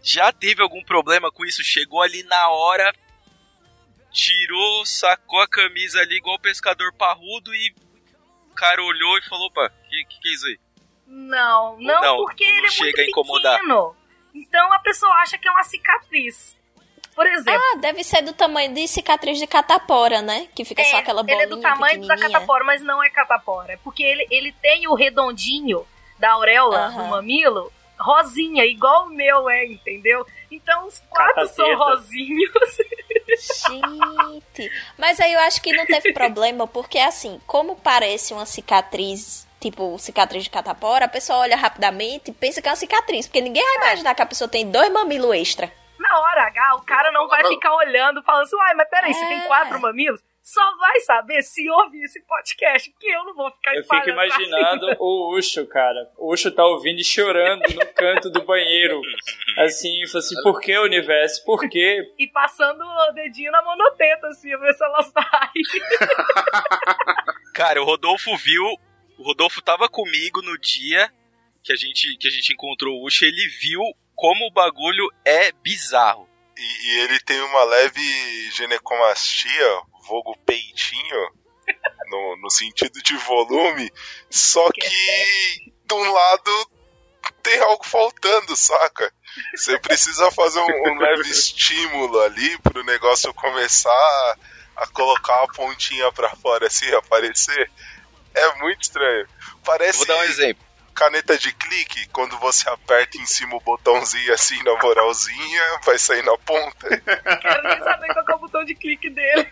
[0.01, 1.63] já teve algum problema com isso?
[1.63, 2.93] Chegou ali na hora,
[4.11, 7.73] tirou, sacou a camisa ali igual o pescador parrudo e
[8.51, 10.59] o cara olhou e falou, opa, que, que que é isso aí?
[11.07, 13.61] Não, não, Não, porque não ele é chega muito a incomodar.
[14.35, 16.57] Então a pessoa acha que é uma cicatriz.
[17.15, 20.47] Por exemplo, Ah, deve ser do tamanho de cicatriz de catapora, né?
[20.55, 23.73] Que fica só aquela ele bolinha é do tamanho da catapora, mas não é catapora.
[23.73, 25.85] É porque ele, ele tem o redondinho
[26.17, 27.03] da auréola Aham.
[27.03, 30.25] do mamilo rosinha, igual o meu é, entendeu?
[30.51, 32.51] Então os quatro são rosinhos.
[33.69, 39.47] Gente, mas aí eu acho que não teve problema, porque assim, como parece uma cicatriz,
[39.59, 43.41] tipo cicatriz de catapora, a pessoa olha rapidamente e pensa que é uma cicatriz, porque
[43.41, 45.71] ninguém vai imaginar que a pessoa tem dois mamilos extra.
[46.03, 49.25] Na hora H, o cara não vai ficar olhando falando assim, uai, mas peraí, você
[49.25, 49.47] tem É.
[49.47, 50.21] quatro mamilos?
[50.41, 54.85] Só vai saber se ouvir esse podcast, porque eu não vou ficar Eu fico imaginando
[54.87, 54.97] cima.
[54.99, 56.11] o Ucho, cara.
[56.17, 58.99] O Ucho tá ouvindo e chorando no canto do banheiro.
[59.59, 61.45] Assim, falou assim, por que, universo?
[61.45, 62.03] Por quê?
[62.19, 65.51] E passando o dedinho na monoteta, assim, ver se ela sai.
[67.55, 68.65] Cara, o Rodolfo viu,
[69.17, 71.09] o Rodolfo tava comigo no dia
[71.63, 73.79] que a gente, que a gente encontrou o Ucho, ele viu
[74.23, 76.29] como o bagulho é bizarro.
[76.57, 81.29] E, e ele tem uma leve ginecomastia, vulgo peitinho,
[82.07, 83.91] no, no sentido de volume,
[84.29, 84.79] só que
[85.85, 86.71] de um lado
[87.41, 89.13] tem algo faltando, saca?
[89.57, 94.37] Você precisa fazer um, um leve estímulo ali pro negócio começar
[94.77, 97.69] a colocar a pontinha pra fora assim, aparecer.
[98.33, 99.27] É muito estranho.
[99.65, 100.72] Parece Vou dar um exemplo.
[100.93, 106.23] Caneta de clique, quando você aperta em cima o botãozinho assim na moralzinha, vai sair
[106.23, 106.87] na ponta.
[106.97, 109.51] Quero nem saber qual que é o botão de clique dele.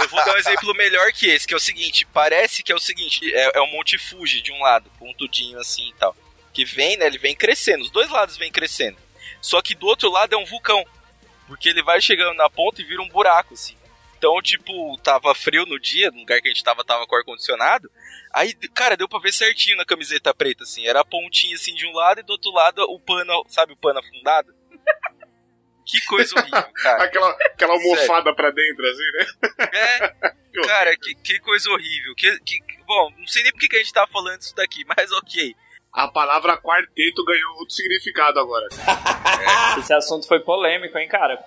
[0.00, 2.74] Eu vou dar um exemplo melhor que esse, que é o seguinte, parece que é
[2.74, 6.14] o seguinte, é, é um Monte Fuji de um lado, pontudinho assim e tal.
[6.52, 8.98] Que vem, né, ele vem crescendo, os dois lados vêm crescendo.
[9.40, 10.84] Só que do outro lado é um vulcão.
[11.46, 13.76] Porque ele vai chegando na ponta e vira um buraco, assim.
[14.18, 17.88] Então, tipo, tava frio no dia, no lugar que a gente tava, tava com ar-condicionado.
[18.34, 20.84] Aí, cara, deu pra ver certinho na camiseta preta, assim.
[20.86, 23.76] Era a pontinha, assim, de um lado e do outro lado o pano, sabe o
[23.76, 24.52] pano afundado?
[25.86, 27.04] Que coisa horrível, cara.
[27.04, 29.68] Aquela, aquela almofada pra dentro, assim, né?
[29.72, 30.08] É,
[30.66, 32.14] cara, que, que coisa horrível.
[32.16, 35.12] Que, que, bom, não sei nem porque que a gente tá falando isso daqui, mas
[35.12, 35.54] ok.
[35.92, 38.66] A palavra quarteto ganhou outro significado agora.
[39.78, 41.42] Esse assunto foi polêmico, hein, cara?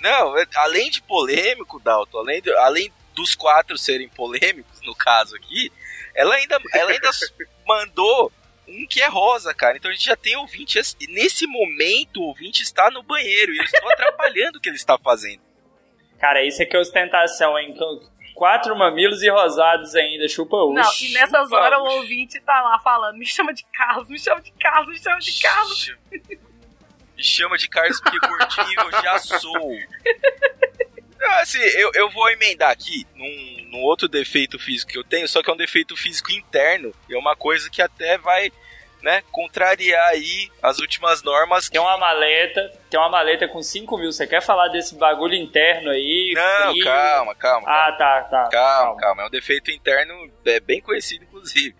[0.00, 5.36] Não, é- além de polêmico, Dalton, além, de- além dos quatro serem polêmicos, no caso
[5.36, 5.70] aqui,
[6.14, 7.10] ela ainda, ela ainda
[7.66, 8.32] mandou
[8.66, 9.76] um que é rosa, cara.
[9.76, 10.78] Então a gente já tem ouvinte.
[10.78, 14.76] esse- Nesse momento, o ouvinte está no banheiro e eu estou atrapalhando o que ele
[14.76, 15.42] está fazendo.
[16.18, 17.74] Cara, isso aqui é ostentação, hein?
[18.34, 20.72] Quatro mamilos e rosados ainda, chupa Ucho.
[20.74, 24.40] Não, e nessas horas o ouvinte tá lá falando: me chama de Carlos, me chama
[24.40, 25.94] de Carlos, me chama de Carlos.
[27.22, 29.76] Chama de Carlos porque gordinho eu já sou.
[31.20, 35.28] Não, Assim, eu, eu vou emendar aqui num, num outro defeito físico que eu tenho,
[35.28, 36.94] só que é um defeito físico interno.
[37.08, 38.50] E é uma coisa que até vai,
[39.02, 41.68] né, contrariar aí as últimas normas.
[41.68, 44.10] Tem uma maleta, tem uma maleta com 5 mil.
[44.10, 46.32] Você quer falar desse bagulho interno aí?
[46.34, 46.84] Não, frio?
[46.84, 47.68] calma, calma.
[47.68, 48.48] Ah, tá, tá.
[48.50, 49.22] Calma, calma.
[49.22, 51.76] É um defeito interno é bem conhecido, inclusive.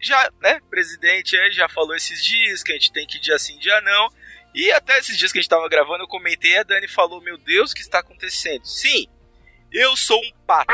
[0.00, 3.38] Já, né, presidente aí já falou esses dias que a gente tem que ir dia
[3.38, 4.08] sim, dia não.
[4.54, 7.38] E até esses dias que a gente tava gravando, eu comentei, a Dani falou, meu
[7.38, 8.64] Deus, o que está acontecendo?
[8.66, 9.06] Sim,
[9.72, 10.72] eu sou um pato.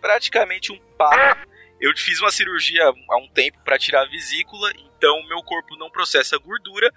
[0.00, 1.48] Praticamente um pato.
[1.80, 5.76] Eu fiz uma cirurgia há um tempo para tirar a vesícula, então o meu corpo
[5.76, 6.92] não processa gordura.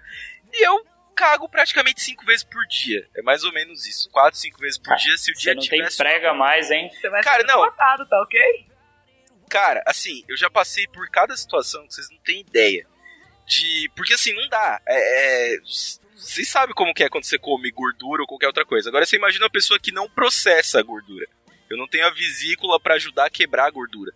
[0.52, 3.08] E eu cago praticamente cinco vezes por dia.
[3.16, 4.10] É mais ou menos isso.
[4.10, 6.90] Quatro, cinco vezes por Cara, dia, se o Você dia não tem prega mais, hein?
[6.90, 7.70] Você vai Cara, ser não.
[7.72, 8.66] tá ok?
[9.48, 12.86] Cara, assim, eu já passei por cada situação que vocês não têm ideia.
[13.46, 13.90] De.
[13.94, 14.80] Porque assim, não dá.
[14.86, 15.54] É.
[15.54, 15.60] é,
[16.16, 18.88] Vocês sabem como que é quando você come gordura ou qualquer outra coisa.
[18.88, 21.26] Agora você imagina uma pessoa que não processa a gordura.
[21.68, 24.12] Eu não tenho a vesícula pra ajudar a quebrar a gordura.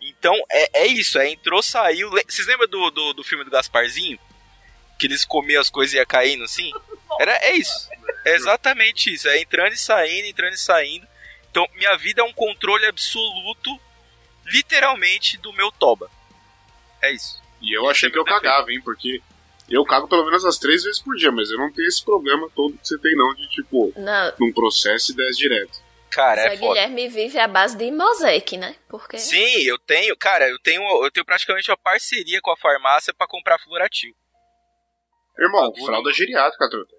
[0.00, 2.10] Então, é, é isso, é entrou, saiu.
[2.10, 4.18] Vocês lembram do, do, do filme do Gasparzinho?
[4.98, 6.72] Que eles comiam as coisas e ia caindo assim?
[7.20, 7.88] Era, é isso.
[8.24, 9.28] É exatamente isso.
[9.28, 11.06] É entrando e saindo, entrando e saindo.
[11.50, 13.80] Então, minha vida é um controle absoluto
[14.44, 16.10] literalmente do meu toba.
[17.02, 17.42] É isso.
[17.60, 18.80] E eu achei que eu cagava, hein?
[18.82, 19.20] Porque
[19.70, 22.48] eu cago pelo menos umas três vezes por dia, mas eu não tenho esse problema
[22.54, 25.86] todo que você tem, não, de tipo, Não, num processo e 10 direto.
[26.10, 26.68] Cara, Zé é foda.
[26.74, 28.76] Guilherme vive à base de mosaic, né?
[28.88, 33.12] Porque Sim, eu tenho, cara, eu tenho, eu tenho praticamente uma parceria com a farmácia
[33.12, 34.14] pra comprar Floratil.
[35.38, 35.84] Irmão, Bagulho.
[35.84, 36.94] fralda geriátrica, truta.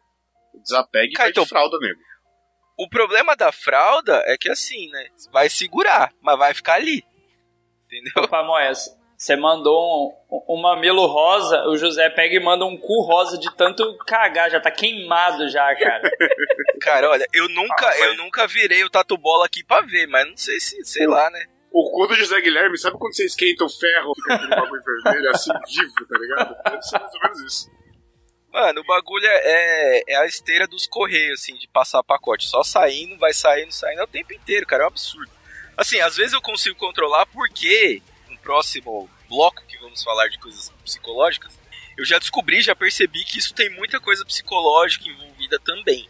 [0.62, 2.02] Desapegue e Cara, de então- fralda mesmo.
[2.80, 5.08] O problema da fralda é que assim, né?
[5.32, 7.04] Vai segurar, mas vai ficar ali.
[7.86, 8.28] Entendeu?
[8.28, 8.72] Pamonha,
[9.18, 13.54] você mandou um, um mamilo rosa, o José pega e manda um cu rosa de
[13.56, 16.12] tanto cagar, já tá queimado já, cara.
[16.80, 20.30] Cara, olha, eu nunca, Ah, eu nunca virei o tatu bola aqui pra ver, mas
[20.30, 21.44] não sei se, sei lá, né?
[21.72, 25.30] O cu do José Guilherme, sabe quando você esquenta o ferro, fica aquele bagulho vermelho
[25.32, 26.56] assim, vivo, tá ligado?
[26.64, 27.72] Deve ser mais ou menos isso.
[28.54, 32.48] Mano, o bagulho é, é a esteira dos correios, assim, de passar pacote.
[32.48, 34.84] Só saindo, vai saindo, saindo é o tempo inteiro, cara.
[34.84, 35.32] É um absurdo.
[35.76, 38.02] Assim, às vezes eu consigo controlar porque
[38.48, 41.52] próximo bloco que vamos falar de coisas psicológicas,
[41.98, 46.08] eu já descobri, já percebi que isso tem muita coisa psicológica envolvida também.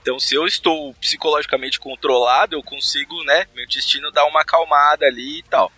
[0.00, 5.40] Então, se eu estou psicologicamente controlado, eu consigo, né, meu intestino dar uma acalmada ali
[5.40, 5.70] e tal.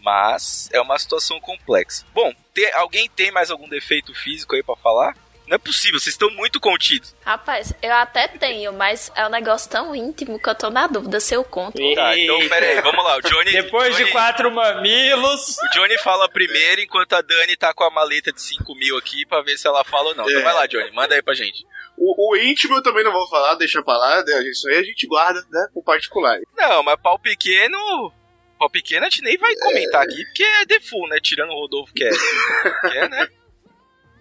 [0.00, 2.06] Mas é uma situação complexa.
[2.14, 5.14] Bom, te- alguém tem mais algum defeito físico aí pra falar?
[5.46, 7.14] Não é possível, vocês estão muito contidos.
[7.24, 11.20] Rapaz, eu até tenho, mas é um negócio tão íntimo que eu tô na dúvida
[11.20, 11.76] se eu conto.
[11.94, 12.54] Tá, então Eita.
[12.54, 13.16] pera aí, vamos lá.
[13.18, 15.56] O Johnny, Depois Johnny- de quatro mamilos.
[15.58, 19.26] O Johnny fala primeiro, enquanto a Dani tá com a maleta de 5 mil aqui
[19.26, 20.24] pra ver se ela fala ou não.
[20.28, 20.44] Então É.
[20.44, 21.66] vai lá, Johnny, manda aí pra gente.
[21.98, 24.42] O, o íntimo eu também não vou falar, deixa pra lá, né?
[24.50, 26.38] isso aí a gente guarda, né, pro particular.
[26.56, 27.78] Não, mas pau pequeno.
[28.58, 31.18] Pau pequeno a gente nem vai comentar aqui, porque é default, né?
[31.20, 32.10] Tirando o Rodolfo que é.
[32.10, 33.28] que é, né?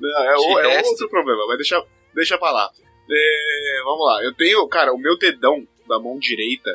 [0.01, 1.83] Não, é, o- é resto- outro problema, mas deixa,
[2.13, 2.69] deixa pra lá.
[3.09, 6.69] É, vamos lá, eu tenho, cara, o meu dedão da mão direita,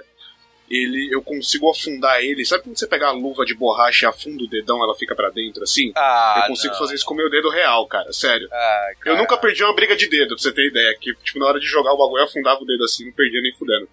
[0.68, 2.44] ele, eu consigo afundar ele.
[2.44, 5.30] Sabe quando você pega a luva de borracha e afunda o dedão, ela fica pra
[5.30, 5.92] dentro assim?
[5.96, 6.78] Ah, eu consigo não.
[6.80, 8.46] fazer isso com o meu dedo real, cara, sério.
[8.46, 9.16] Eu cara.
[9.16, 10.96] nunca perdi uma briga de dedo, pra você ter ideia.
[11.00, 13.40] Que, tipo, na hora de jogar o bagulho, eu afundava o dedo assim, não perdia
[13.40, 13.88] nem fudendo.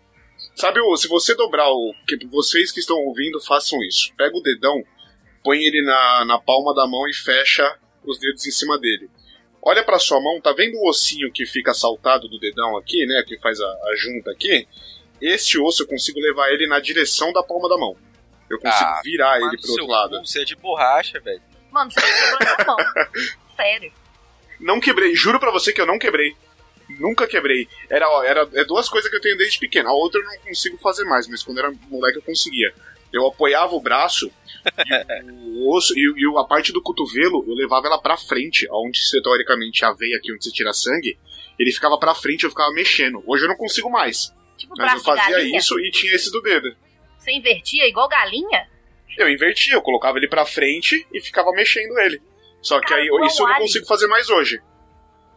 [0.56, 1.94] Sabe, o, se você dobrar o.
[2.08, 4.12] Que vocês que estão ouvindo, façam isso.
[4.18, 4.84] Pega o dedão,
[5.44, 9.10] põe ele na, na palma da mão e fecha os dedos em cima dele.
[9.66, 13.24] Olha pra sua mão, tá vendo o ossinho que fica saltado do dedão aqui, né?
[13.26, 14.68] Que faz a, a junta aqui?
[15.22, 17.96] Este osso eu consigo levar ele na direção da palma da mão.
[18.50, 20.18] Eu consigo Ah, virar Mano, ele pro seu outro lado.
[20.20, 21.42] cu, Você é de borracha, velho.
[21.72, 22.78] Mano, você quebrou essa mão.
[23.56, 23.94] Sério.
[24.60, 26.36] Não quebrei, juro pra você que eu não quebrei.
[27.00, 27.68] Nunca quebrei.
[27.90, 29.90] Era, ó, era é duas coisas que eu tenho desde pequeno.
[29.90, 32.74] A outra eu não consigo fazer mais, mas quando era moleque eu conseguia.
[33.14, 34.32] Eu apoiava o braço
[35.24, 39.06] e o osso e, e a parte do cotovelo eu levava ela pra frente, onde
[39.06, 41.18] você teoricamente a veia aqui onde você tira sangue,
[41.60, 43.24] ele ficava pra frente, eu ficava mexendo.
[43.28, 45.58] Hoje eu não consigo mais, Tipo mas eu fazia galinha.
[45.58, 46.76] isso e tinha esse do dedo.
[47.18, 48.68] Você invertia igual galinha?
[49.18, 52.22] Eu invertia, eu colocava ele pra frente e ficava mexendo ele.
[52.62, 54.60] Só que Cara, aí é um isso eu não consigo fazer mais hoje.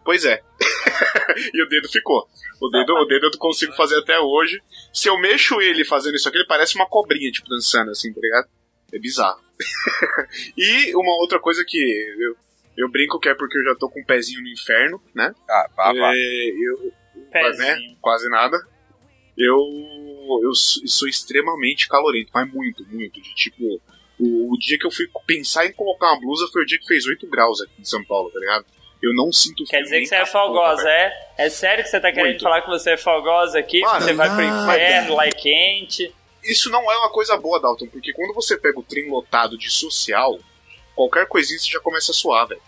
[0.05, 0.41] Pois é.
[1.53, 2.29] e o dedo ficou.
[2.61, 4.63] O dedo, o dedo eu consigo fazer até hoje.
[4.93, 8.21] Se eu mexo ele fazendo isso aqui, ele parece uma cobrinha, tipo, dançando assim, tá
[8.21, 8.49] ligado?
[8.93, 9.41] É bizarro.
[10.57, 12.37] e uma outra coisa que eu,
[12.77, 15.35] eu brinco que é porque eu já tô com o pezinho no inferno, né?
[15.49, 16.13] Ah, vá, vá.
[16.15, 16.93] É, eu,
[17.31, 17.67] Pezinho.
[17.67, 17.97] né?
[18.01, 18.57] Quase nada.
[19.37, 19.59] Eu,
[20.43, 23.21] eu sou extremamente calorento, mas muito, muito.
[23.21, 23.81] De tipo,
[24.19, 26.87] o, o dia que eu fui pensar em colocar uma blusa foi o dia que
[26.87, 28.67] fez 8 graus aqui em São Paulo, tá ligado?
[29.03, 31.13] Eu não sinto Quer dizer que você é folgosa, é?
[31.39, 32.43] É sério que você tá querendo Muito.
[32.43, 33.81] falar que você é folgosa aqui?
[33.81, 36.15] que Mano, você vai pro inferno, lá é quente.
[36.43, 39.71] Isso não é uma coisa boa, Dalton, porque quando você pega o trem lotado de
[39.71, 40.39] social,
[40.95, 42.63] qualquer coisinha você já começa a suar, velho.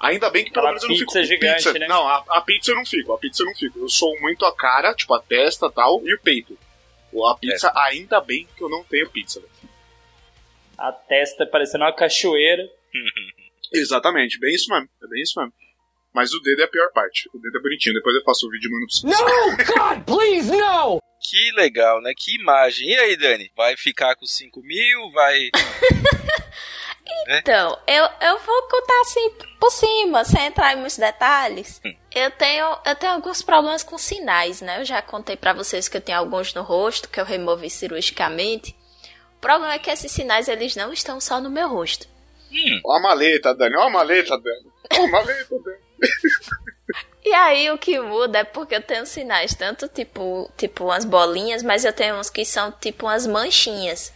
[0.00, 1.78] Ainda bem que pelo menos eu não fico pizza com gigante, pizza.
[1.78, 1.86] né?
[1.86, 3.78] Não, a, a pizza eu não fico, a pizza eu não fico.
[3.78, 6.58] Eu sou muito a cara, tipo a testa e tal, e o peito.
[7.28, 9.52] A pizza, ainda bem que eu não tenho pizza, velho.
[10.78, 12.68] A testa parecendo uma cachoeira.
[13.72, 14.88] Exatamente, bem isso mesmo.
[15.02, 15.52] É bem isso mesmo.
[16.12, 17.28] Mas o dedo é a pior parte.
[17.32, 17.94] O dedo é bonitinho.
[17.94, 19.68] Depois eu faço o vídeo e mando pra vocês.
[19.76, 21.00] God, please, no!
[21.20, 22.12] Que legal, né?
[22.16, 22.88] Que imagem.
[22.88, 23.50] E aí, Dani?
[23.56, 25.10] Vai ficar com 5 mil?
[25.12, 25.50] Vai.
[27.28, 31.80] Então, eu, eu vou contar assim por cima, sem entrar em muitos detalhes.
[32.14, 34.80] Eu tenho, eu tenho alguns problemas com sinais, né?
[34.80, 38.76] Eu já contei pra vocês que eu tenho alguns no rosto que eu removi cirurgicamente.
[39.36, 42.06] O problema é que esses sinais eles não estão só no meu rosto.
[42.84, 43.76] Ó a maleta, Dani.
[43.76, 44.70] Ó a maleta, Dani.
[44.98, 45.89] Ó a maleta, Dani.
[47.22, 51.62] E aí o que muda é porque eu tenho sinais, tanto tipo, tipo umas bolinhas,
[51.62, 54.12] mas eu tenho uns que são tipo umas manchinhas.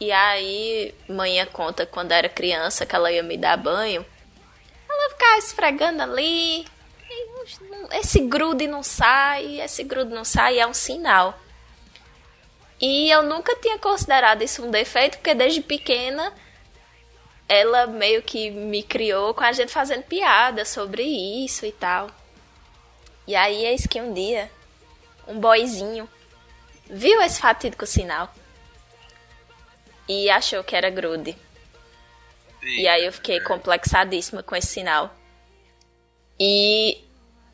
[0.00, 4.06] E aí, manhã conta quando era criança que ela ia me dar banho.
[4.88, 6.64] Ela ficava esfregando ali.
[7.92, 11.38] Esse grude não sai, esse grude não sai, é um sinal.
[12.80, 16.32] E eu nunca tinha considerado isso um defeito, porque desde pequena
[17.50, 22.08] ela meio que me criou com a gente fazendo piada sobre isso e tal.
[23.26, 24.48] E aí, eis que um dia,
[25.26, 26.08] um boyzinho
[26.88, 28.32] viu esse fatídico sinal
[30.08, 31.36] e achou que era grude.
[32.62, 35.12] E aí eu fiquei complexadíssima com esse sinal.
[36.38, 37.02] E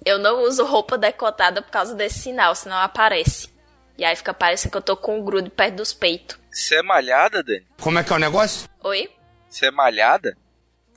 [0.05, 3.49] eu não uso roupa decotada por causa desse sinal, senão aparece.
[3.97, 6.39] E aí fica parecendo que eu tô com um grude perto dos peitos.
[6.51, 7.67] Você é malhada, Dani?
[7.81, 8.69] Como é que é o negócio?
[8.83, 9.16] Oi?
[9.49, 10.37] Você é malhada?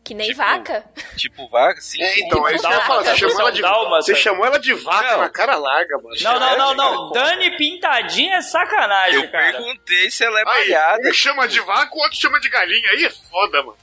[0.04, 0.84] Que nem Tipo, vaca?
[1.18, 1.82] Tipo vaca?
[1.82, 2.02] Sim.
[2.02, 2.80] É, então, é isso que eu.
[3.04, 4.02] Você chamou, ela de, Dálmata.
[4.02, 5.20] você chamou ela de vaca Não.
[5.20, 6.16] na cara larga, mano.
[6.22, 7.12] Não, não, não, É, não.
[7.12, 9.52] Dani Pintadinha é sacanagem, Eu cara.
[9.52, 11.10] perguntei se ela é Aí, malhada.
[11.10, 12.90] um chama de vaca, o outro chama de galinha.
[12.92, 13.78] Aí é foda, mano.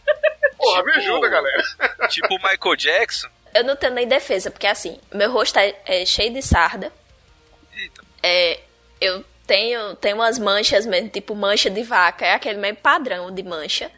[0.57, 1.63] Porra, me Tipo- ajuda, galera.
[2.09, 3.29] tipo o Michael Jackson.
[3.55, 6.93] Eu não tenho nem defesa, porque assim, meu rosto é, é cheio de sarda.
[7.77, 8.03] Eita.
[8.23, 8.61] É,
[9.01, 13.43] eu tenho, tenho umas manchas mesmo, tipo mancha de vaca, é aquele mesmo padrão de
[13.43, 13.91] mancha.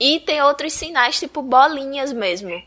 [0.00, 2.62] E tem outros sinais, tipo bolinhas mesmo.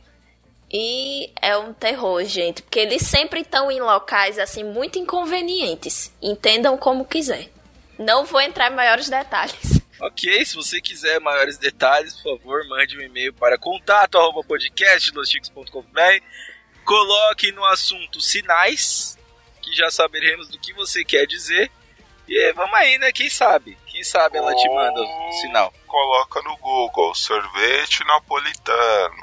[0.72, 6.14] E é um terror, gente, porque eles sempre estão em locais assim muito inconvenientes.
[6.22, 7.50] Entendam como quiser.
[7.98, 9.82] Não vou entrar em maiores detalhes.
[10.02, 16.24] Ok, se você quiser maiores detalhes, por favor, mande um e-mail para contato arroba podcastlosticos.com.br
[16.84, 19.18] Coloque no assunto sinais,
[19.62, 21.72] que já saberemos do que você quer dizer.
[22.36, 23.12] E vamos aí, né?
[23.12, 23.78] Quem sabe?
[23.88, 25.74] Quem sabe ela te manda o sinal.
[25.88, 29.16] Coloca no Google, sorvete napolitano.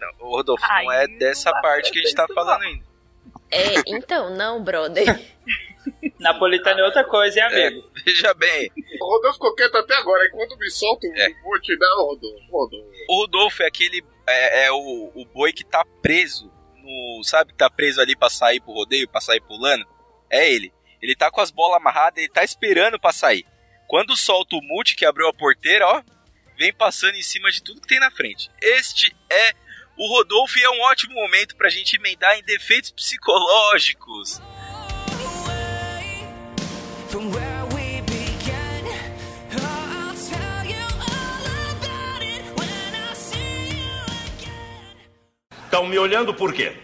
[0.00, 2.84] Não, ô, Rodolfo, Ai, não é dessa parte que a gente tá falando ainda.
[3.50, 5.04] É, então, não, brother.
[6.18, 7.90] Napolitano é outra coisa, hein, É, amigo?
[8.04, 8.70] veja bem,
[9.00, 10.26] O Rodolfo ficou quieto até agora.
[10.28, 11.28] Enquanto me solta um É.
[11.42, 12.44] monte, dá o Rodolfo.
[12.50, 12.90] Rodolfo.
[13.08, 14.04] o Rodolfo é aquele.
[14.26, 17.22] É, é o, o boi que tá preso no.
[17.24, 19.84] Sabe, que tá preso ali pra sair pro rodeio, pra sair pulando?
[20.30, 20.72] É ele.
[21.02, 23.44] Ele tá com as bolas amarradas, ele tá esperando pra sair.
[23.88, 26.02] Quando solta o multi que abriu a porteira, ó,
[26.56, 28.48] vem passando em cima de tudo que tem na frente.
[28.60, 29.52] Este é
[29.98, 34.40] o Rodolfo e é um ótimo momento pra gente emendar em defeitos psicológicos.
[45.64, 46.76] Estão me olhando por quê?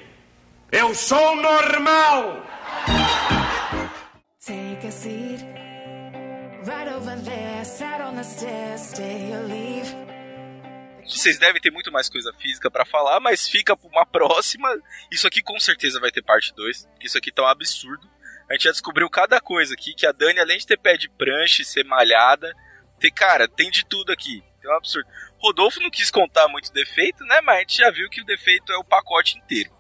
[0.73, 2.43] Eu sou normal!
[4.49, 5.45] Take a seat
[6.65, 9.95] right over there, sat on the stairs, stay or leave.
[11.05, 14.67] Vocês devem ter muito mais coisa física pra falar, mas fica pra uma próxima.
[15.13, 18.09] Isso aqui com certeza vai ter parte 2, porque isso aqui tá um absurdo.
[18.49, 21.11] A gente já descobriu cada coisa aqui, que a Dani, além de ter pé de
[21.11, 22.57] prancha e ser malhada,
[22.99, 24.43] tem, cara, tem de tudo aqui.
[24.63, 25.07] Tem um absurdo.
[25.37, 27.43] Rodolfo não quis contar muito defeito, né?
[27.43, 29.77] Mas a gente já viu que o defeito é o pacote inteiro.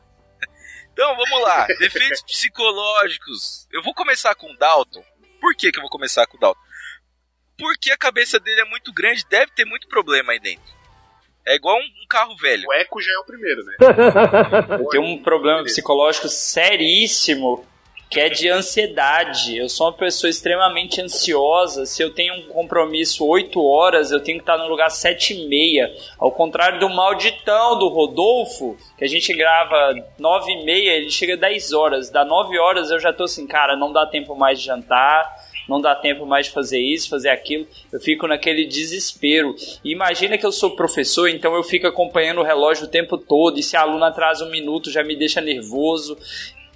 [0.98, 1.64] Então, vamos lá.
[1.78, 3.68] Defeitos psicológicos.
[3.70, 5.04] Eu vou começar com o Dalton.
[5.40, 6.60] Por que, que eu vou começar com o Dalton?
[7.56, 10.76] Porque a cabeça dele é muito grande, deve ter muito problema aí dentro.
[11.46, 12.68] É igual um, carro velho.
[12.68, 13.76] O eco já é o primeiro, né?
[14.90, 17.64] Tem um problema psicológico seríssimo
[18.10, 19.56] que é de ansiedade.
[19.56, 21.84] Eu sou uma pessoa extremamente ansiosa.
[21.84, 25.48] Se eu tenho um compromisso 8 horas, eu tenho que estar no lugar 7 e
[25.48, 25.94] meia.
[26.18, 31.36] Ao contrário do malditão do Rodolfo, que a gente grava 9 e meia, ele chega
[31.36, 32.10] 10 horas.
[32.10, 35.48] Da 9 horas eu já tô assim, cara, não dá tempo mais de jantar.
[35.68, 37.66] Não dá tempo mais de fazer isso, fazer aquilo.
[37.92, 39.54] Eu fico naquele desespero.
[39.84, 43.58] Imagina que eu sou professor, então eu fico acompanhando o relógio o tempo todo.
[43.58, 46.16] E se a aluna atrasa um minuto, já me deixa nervoso.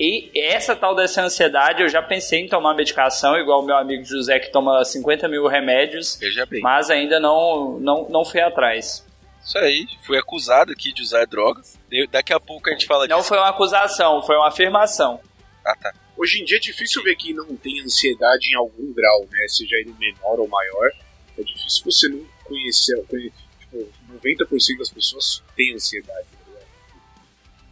[0.00, 4.04] E essa tal dessa ansiedade, eu já pensei em tomar medicação, igual o meu amigo
[4.04, 6.18] José, que toma 50 mil remédios,
[6.62, 9.06] mas ainda não, não, não fui atrás.
[9.44, 11.78] Isso aí, fui acusado aqui de usar drogas.
[12.10, 13.28] Daqui a pouco a gente fala Não disso.
[13.28, 15.20] foi uma acusação, foi uma afirmação.
[15.64, 15.92] Ah, tá.
[16.16, 19.46] Hoje em dia é difícil ver quem não tem ansiedade em algum grau, né?
[19.48, 20.90] Seja ele menor ou maior.
[21.38, 23.02] É difícil você não conhecer.
[23.08, 26.26] conhe- Tipo, 90% das pessoas têm ansiedade.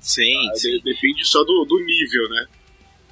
[0.00, 0.70] Sim, Aí sim.
[0.70, 2.46] de- Depende só do, do nível, né?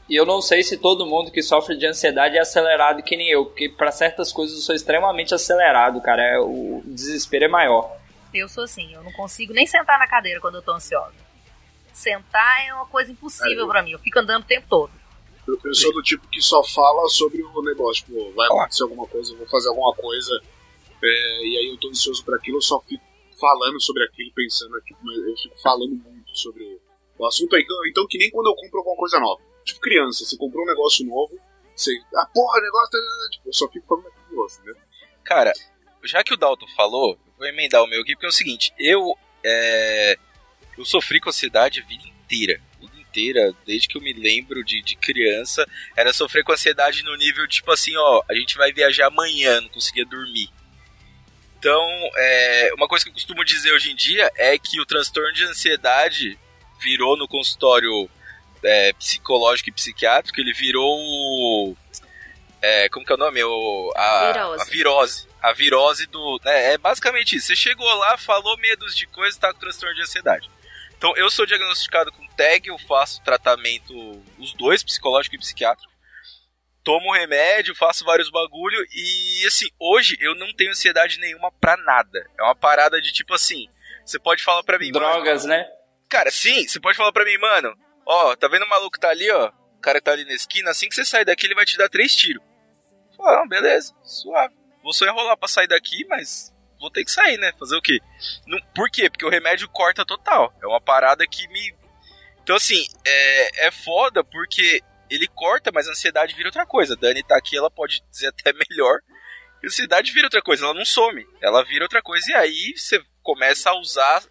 [0.09, 3.29] E eu não sei se todo mundo que sofre de ansiedade é acelerado que nem
[3.29, 6.23] eu, porque para certas coisas eu sou extremamente acelerado, cara.
[6.23, 7.95] É, o desespero é maior.
[8.33, 11.13] Eu sou assim, eu não consigo nem sentar na cadeira quando eu tô ansiosa.
[11.93, 13.69] Sentar é uma coisa impossível Aí.
[13.69, 14.91] pra mim, eu fico andando o tempo todo.
[15.47, 18.05] Eu, eu sou do tipo que só fala sobre o negócio.
[18.07, 20.41] Tipo, vai acontecer alguma coisa, eu vou fazer alguma coisa.
[21.03, 21.07] é,
[21.47, 23.03] e aí eu tô ansioso por aquilo, eu só fico
[23.39, 26.65] falando sobre aquilo, pensando, tipo, mas eu fico falando muito sobre
[27.19, 27.57] o, assunto.
[27.57, 29.43] Então, então, que nem quando eu compro alguma coisa nova.
[29.65, 31.39] Tipo, criança, você comprou um negócio novo,
[31.75, 31.93] você.
[32.17, 32.91] Ah, porra, negócio.
[32.91, 34.75] tá, tá, tá", Tipo, eu só fico falando daquele negócio, né?
[35.25, 35.53] Cara,
[36.05, 39.15] já que o Dalton falou, vou emendar o meu aqui, porque é o seguinte, eu.
[39.45, 40.19] É,
[40.77, 42.61] eu sofri com ansiedade a vida inteira.
[42.81, 45.67] Vida inteira, desde que eu me lembro de, de criança,
[45.97, 49.69] era sofrer com ansiedade no nível tipo assim, ó, a gente vai viajar amanhã, não
[49.69, 50.49] conseguia dormir.
[51.59, 55.33] Então, é, uma coisa que eu costumo dizer hoje em dia é que o transtorno
[55.33, 56.39] de ansiedade
[56.81, 58.09] virou no consultório
[58.63, 61.77] é, psicológico e psiquiátrico, ele virou o.
[62.61, 63.43] É, como que é o nome?
[63.43, 64.63] O, a, Virose.
[64.63, 65.29] a virose.
[65.43, 66.41] A virose do.
[66.45, 67.49] né, é basicamente isso.
[67.49, 70.51] Você chegou lá, falou medos de coisas, tá com transtorno de ansiedade.
[70.97, 75.93] Então eu sou diagnosticado com TAG, eu faço tratamento, os dois, psicológico e psiquiátrico.
[76.89, 82.27] Tomo remédio, faço vários bagulho e assim, hoje eu não tenho ansiedade nenhuma pra nada.
[82.41, 83.69] É uma parada de tipo assim,
[84.07, 85.69] você pode falar pra mim, mano, Drogas, né?
[86.09, 87.77] Cara, sim, você pode falar pra mim, mano,
[88.07, 89.53] ó, tá vendo o maluco que tá ali, ó?
[89.77, 91.77] O cara que tá ali na esquina, assim que você sair daqui, ele vai te
[91.77, 92.43] dar três tiros.
[93.19, 94.55] Fala, não, beleza, suave.
[94.83, 97.53] Vou só enrolar pra sair daqui, mas vou ter que sair, né?
[97.59, 98.01] Fazer o quê?
[98.47, 99.11] Não, por quê?
[99.11, 100.55] Porque o remédio corta total.
[100.63, 101.77] É uma parada que me.
[102.43, 106.95] Então, assim, é, é foda porque ele corta, mas a ansiedade vira outra coisa.
[106.95, 108.99] A Dani tá aqui, ela pode dizer até melhor.
[109.63, 111.27] A ansiedade vira outra coisa, ela não some.
[111.43, 114.23] Ela vira outra coisa e aí você começa a usar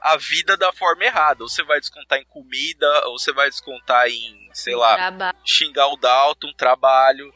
[0.00, 1.42] a vida da forma errada.
[1.42, 5.38] Ou você vai descontar em comida, ou você vai descontar em, sei lá, Trabalho.
[5.44, 7.34] xingar o Dalton, trabalho.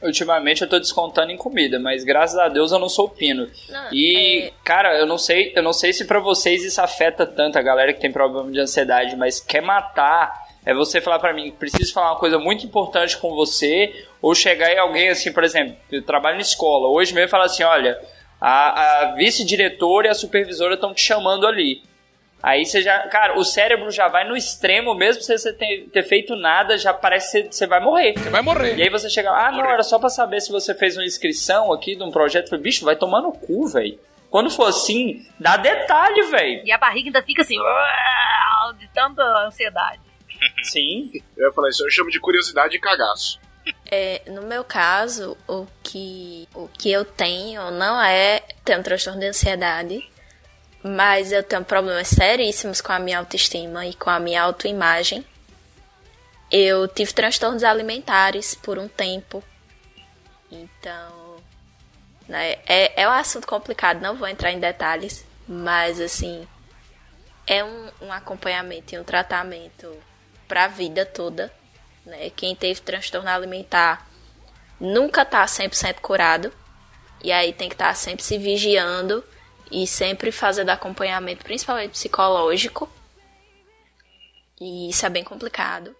[0.00, 3.50] Ultimamente eu tô descontando em comida, mas graças a Deus eu não sou pino.
[3.68, 7.26] Não, E, é- cara, eu não sei, eu não sei se pra vocês isso afeta
[7.26, 11.32] tanto a galera que tem problema de ansiedade, mas quer matar é você falar pra
[11.32, 15.42] mim, preciso falar uma coisa muito importante com você, ou chegar em alguém assim, por
[15.42, 17.98] exemplo, eu trabalho na escola, hoje mesmo falar assim, olha,
[18.40, 21.82] a, a vice-diretora e a supervisora estão te chamando ali.
[22.42, 26.02] Aí você já, cara, o cérebro já vai no extremo, mesmo sem você ter, ter
[26.04, 28.12] feito nada, já parece que você- vai morrer.
[28.16, 28.76] Você vai morrer.
[28.76, 31.72] E aí você chega, ah, não, era só pra saber se você fez uma inscrição
[31.72, 32.44] aqui de um projeto.
[32.44, 33.98] Eu falei, bicho, vai tomar no cu, velho.
[34.30, 36.62] Quando for assim, dá detalhe, velho.
[36.64, 37.56] E a barriga ainda fica assim,
[38.78, 40.00] de tanta ansiedade.
[40.62, 41.10] Sim.
[41.36, 43.40] Eu ia falar isso, eu chamo de curiosidade e cagaço.
[43.90, 49.20] É, no meu caso, o que, o que eu tenho não é ter um transtorno
[49.20, 50.08] de ansiedade,
[50.82, 55.24] mas eu tenho problemas seríssimos com a minha autoestima e com a minha autoimagem.
[56.50, 59.44] Eu tive transtornos alimentares por um tempo,
[60.50, 61.36] então
[62.26, 66.48] né, é, é um assunto complicado, não vou entrar em detalhes, mas assim
[67.46, 69.94] é um, um acompanhamento e um tratamento
[70.48, 71.52] para a vida toda
[72.08, 72.30] né?
[72.30, 74.08] Quem teve transtorno alimentar
[74.80, 76.52] nunca tá 100% curado.
[77.22, 79.22] E aí tem que estar sempre se vigiando
[79.70, 82.88] e sempre fazendo acompanhamento, principalmente psicológico.
[84.60, 85.94] E isso é bem complicado.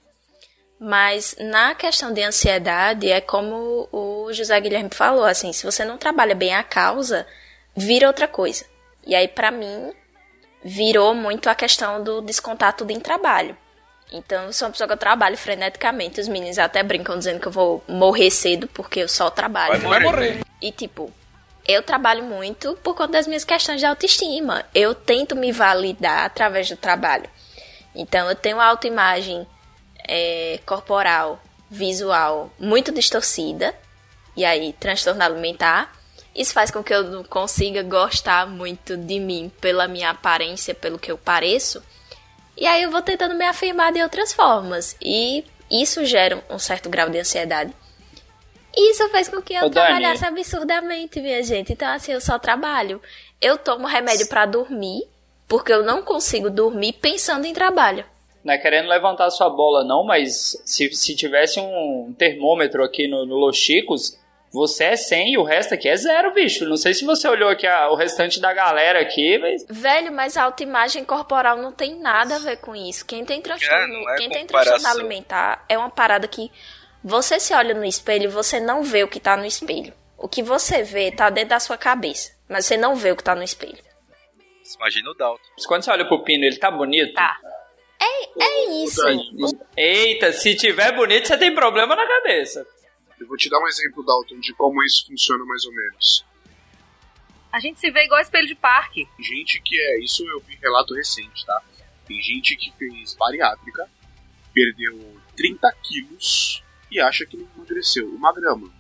[0.81, 5.99] Mas na questão de ansiedade, é como o José Guilherme falou, assim, se você não
[5.99, 7.27] trabalha bem a causa,
[7.77, 8.65] vira outra coisa.
[9.05, 9.93] E aí, pra mim,
[10.63, 13.57] virou muito a questão do descontar tudo em trabalho.
[14.13, 16.21] Então, eu sou uma pessoa que eu trabalho freneticamente.
[16.21, 19.81] Os meninos até brincam dizendo que eu vou morrer cedo porque eu só trabalho.
[19.81, 20.41] Vai morrer.
[20.61, 21.13] E tipo,
[21.67, 24.65] eu trabalho muito por conta das minhas questões de autoestima.
[24.75, 27.29] Eu tento me validar através do trabalho.
[27.95, 29.47] Então eu tenho uma autoimagem
[30.07, 31.39] é, corporal,
[31.71, 33.75] visual muito distorcida.
[34.35, 35.93] E aí, transtorno alimentar.
[36.35, 40.99] Isso faz com que eu não consiga gostar muito de mim pela minha aparência, pelo
[40.99, 41.83] que eu pareço.
[42.61, 44.97] E aí eu vou tentando me afirmar de outras formas.
[45.01, 47.73] E isso gera um certo grau de ansiedade.
[48.77, 49.87] Isso faz com que eu Ô, Dani.
[49.87, 51.73] trabalhasse absurdamente, minha gente.
[51.73, 53.01] Então, assim, eu só trabalho.
[53.41, 55.09] Eu tomo remédio pra dormir,
[55.47, 58.05] porque eu não consigo dormir pensando em trabalho.
[58.43, 63.25] Não é querendo levantar sua bola, não, mas se, se tivesse um termômetro aqui no,
[63.25, 64.19] no Los Chicos,
[64.53, 66.65] você é 100 e o resto aqui é zero, bicho.
[66.65, 69.65] Não sei se você olhou aqui a- o restante da galera aqui, mas.
[69.69, 73.05] Velho, mas a autoimagem corporal não tem nada a ver com isso.
[73.07, 76.51] Quem tem transtorno, É, é quem tem transtorno alimentar é uma parada que
[77.05, 79.93] você se olha no espelho e você não vê o que tá no espelho.
[80.17, 83.23] O que você vê tá dentro da sua cabeça, mas você não vê o que
[83.23, 83.79] tá no espelho.
[84.77, 85.43] Imagina o Dalton.
[85.67, 87.15] Quando você olha pro Pino, ele tá bonito?
[87.15, 87.37] Tá.
[88.41, 89.01] É isso.
[89.77, 92.67] Eita, se tiver bonito, você tem problema na cabeça.
[93.21, 96.25] Eu vou te dar um exemplo, Dalton, de como isso funciona mais ou menos.
[97.51, 99.09] A gente se vê igual espelho de parque.
[99.19, 100.01] Gente que é.
[100.01, 101.63] Isso eu vi relato recente, tá?
[102.07, 103.89] Tem gente que fez bariátrica,
[104.53, 108.09] perdeu 30 quilos e acha que não emagreceu.
[108.09, 108.71] Uma grama.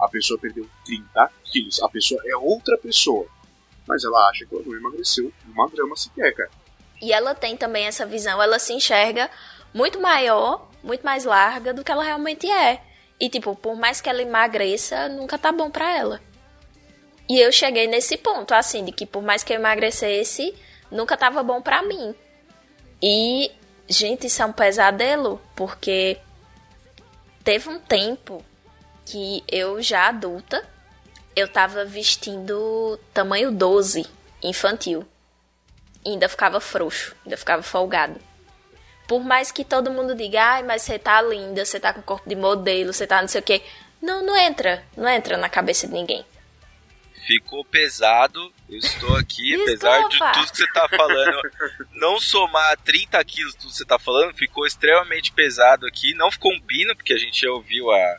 [0.00, 1.82] A pessoa perdeu 30 quilos.
[1.82, 3.26] A pessoa é outra pessoa.
[3.86, 6.50] Mas ela acha que ela não emagreceu uma grama sequer, cara.
[7.00, 9.30] E ela tem também essa visão, ela se enxerga
[9.72, 12.84] muito maior, muito mais larga do que ela realmente é.
[13.20, 16.20] E tipo, por mais que ela emagreça, nunca tá bom pra ela.
[17.28, 20.54] E eu cheguei nesse ponto, assim, de que por mais que eu emagrecesse,
[20.90, 22.14] nunca tava bom pra mim.
[23.00, 23.52] E,
[23.88, 26.18] gente, isso é um pesadelo, porque
[27.44, 28.44] teve um tempo
[29.04, 30.66] que eu já adulta,
[31.36, 34.06] eu tava vestindo tamanho 12
[34.42, 35.06] infantil.
[36.04, 38.20] E ainda ficava frouxo, ainda ficava folgado.
[39.10, 42.28] Por mais que todo mundo diga, ai, mas você tá linda, você tá com corpo
[42.28, 43.60] de modelo, você tá não sei o quê.
[44.00, 46.24] Não, não entra, não entra na cabeça de ninguém.
[47.26, 48.52] ficou pesado.
[48.68, 51.40] Eu estou aqui, apesar de tudo que você tá falando,
[51.94, 56.14] não somar 30 quilos do que você tá falando, ficou extremamente pesado aqui.
[56.14, 58.16] Não ficou um pino, porque a gente já ouviu a,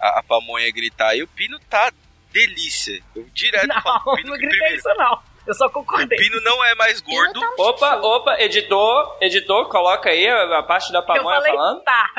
[0.00, 1.16] a, a pamonha gritar.
[1.16, 1.92] E o pino tá
[2.32, 3.02] delícia.
[3.16, 4.76] Eu direto falo Não, o pino não gritei primeiro.
[4.76, 5.31] isso não.
[5.46, 6.16] Eu só O concordei.
[6.18, 7.40] pino não é mais gordo.
[7.40, 11.82] Tá Opa, opa, editor, editor, coloca aí a, a parte da Eu pamonha falei, falando.
[11.82, 12.10] tá.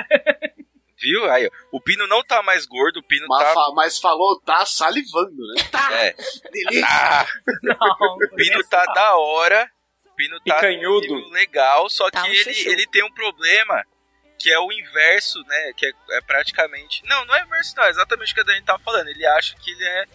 [0.99, 1.29] Viu?
[1.31, 3.53] Aí, o pino não tá mais gordo, o pino Mas, tá.
[3.53, 5.63] fa- mas falou, tá salivando, né?
[5.91, 6.13] É,
[6.51, 6.85] Delícia.
[6.89, 7.25] ah,
[7.61, 9.69] Não, o pino tá da hora.
[10.05, 11.29] O pino tá Picanhudo.
[11.31, 12.69] legal, só que Tá um ele, chuchu.
[12.69, 13.83] ele tem um problema
[14.39, 15.73] que é o inverso, né?
[15.75, 17.01] Que é, é praticamente.
[17.05, 17.83] Não, não é inverso, não.
[17.85, 19.07] É exatamente o que a Dani tava falando.
[19.07, 20.05] Ele acha que ele é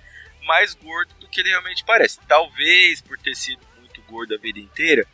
[0.46, 2.18] mais gordo do que ele realmente parece.
[2.26, 5.07] Talvez por ter sido muito gordo a vida inteira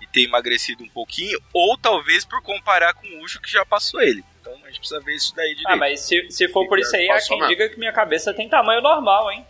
[0.00, 4.00] e ter emagrecido um pouquinho, ou talvez por comparar com o Ucho que já passou
[4.00, 4.24] ele.
[4.40, 5.68] Então a gente precisa ver isso daí direito.
[5.68, 7.48] Ah, mas se, se for por isso aí, há quem mesmo.
[7.48, 9.44] diga que minha cabeça tem tamanho normal, hein?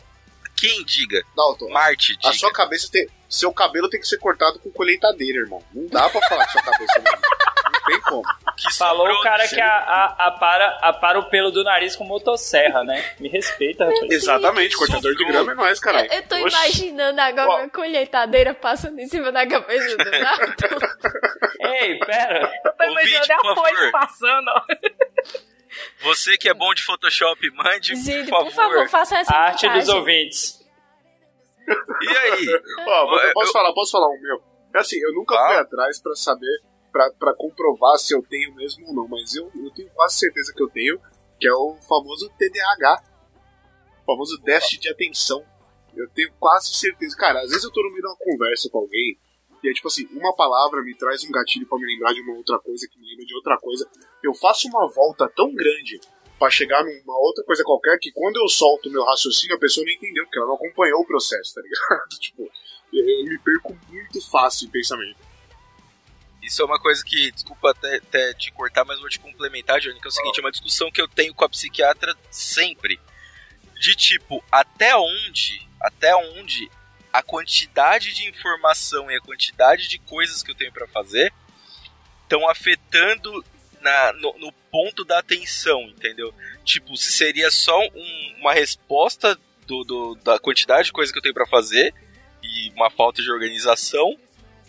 [0.57, 1.23] Quem diga?
[1.37, 2.31] Dalton, Marte diga.
[2.31, 3.07] a sua cabeça tem.
[3.29, 5.63] Seu cabelo tem que ser cortado com colheitadeira, irmão.
[5.75, 7.13] Não dá pra falar que sua cabeça não.
[7.13, 7.36] Não
[7.87, 8.23] tem como.
[8.57, 12.83] Que Falou o cara que a, a, apara, apara o pelo do nariz com motosserra,
[12.85, 13.15] né?
[13.21, 14.11] Me respeita, rapaz.
[14.11, 16.09] Exatamente, cortador de grama é nós, caralho.
[16.13, 16.57] Eu, eu tô Oxi.
[16.57, 17.57] imaginando agora Ó.
[17.59, 20.65] uma colheitadeira passando em cima da cabeça do Nato.
[21.61, 22.53] Ei, pera.
[22.65, 23.91] Eu tô imaginando a foice favor.
[23.93, 24.63] passando, ó.
[26.03, 29.67] Você que é bom de Photoshop, mande, Gente, por por favor, faça essa A arte
[29.69, 29.95] dos montagem.
[29.95, 30.67] ouvintes.
[31.69, 32.47] E aí?
[32.87, 34.43] Ó, eu Eu- posso falar, posso falar um meu?
[34.75, 35.49] É assim, eu nunca Fala.
[35.49, 36.61] fui atrás pra saber,
[37.19, 40.63] pra comprovar se eu tenho mesmo ou não, mas eu, eu tenho quase certeza que
[40.63, 41.01] eu tenho,
[41.39, 43.05] que é o famoso TDAH,
[44.03, 45.45] o famoso déficit de atenção.
[45.95, 47.17] Eu tenho quase certeza.
[47.17, 49.19] Cara, às vezes eu tô no meio de uma conversa com alguém,
[49.63, 52.37] e é tipo assim, uma palavra me traz um gatilho pra me lembrar de uma
[52.37, 53.89] outra coisa, que me lembra de outra coisa.
[54.23, 56.01] Eu faço uma volta tão grande
[56.39, 59.93] pra chegar numa outra coisa qualquer que quando eu solto meu raciocínio, a pessoa não
[59.93, 62.09] entendeu, porque ela não acompanhou o processo, tá ligado?
[62.21, 62.51] tipo,
[62.93, 65.19] eu me perco muito fácil em pensamento.
[66.47, 70.01] Isso é uma coisa que, desculpa até, até te cortar, mas vou te complementar, Johnny,
[70.01, 73.01] que é o seguinte, é uma discussão que eu tenho com a psiquiatra sempre.
[73.81, 76.71] De tipo, até onde, até onde
[77.13, 81.33] a quantidade de informação e a quantidade de coisas que eu tenho pra fazer
[82.23, 83.45] estão afetando
[83.81, 86.35] na, no, no ponto da atenção, entendeu?
[86.65, 91.23] Tipo, se seria só um- uma resposta do, do- da quantidade de coisas que eu
[91.23, 91.95] tenho pra fazer
[92.43, 94.17] e uma falta de organização,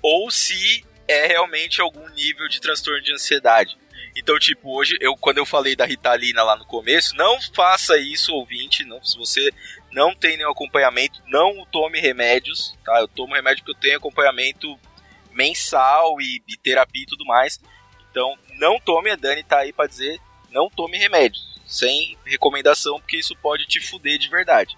[0.01, 3.78] ou se é realmente algum nível de transtorno de ansiedade.
[4.16, 8.34] Então, tipo, hoje, eu, quando eu falei da Ritalina lá no começo, não faça isso,
[8.34, 9.51] ouvinte, não, se você
[9.91, 12.99] não tem nenhum acompanhamento, não tome remédios, tá?
[12.99, 14.78] Eu tomo remédio porque eu tenho acompanhamento
[15.32, 17.62] mensal e, e terapia e tudo mais.
[18.10, 23.18] Então, não tome, a Dani tá aí pra dizer, não tome remédios, sem recomendação, porque
[23.18, 24.76] isso pode te fuder de verdade.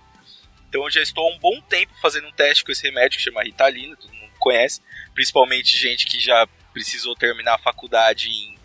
[0.68, 3.24] Então, eu já estou há um bom tempo fazendo um teste com esse remédio que
[3.24, 4.82] chama Ritalina, todo mundo conhece,
[5.14, 8.58] principalmente gente que já precisou terminar a faculdade em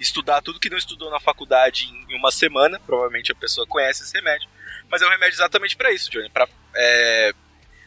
[0.00, 4.14] estudar tudo que não estudou na faculdade em uma semana, provavelmente a pessoa conhece esse
[4.14, 4.48] remédio,
[4.88, 7.32] mas é um remédio exatamente para isso, Johnny, para é,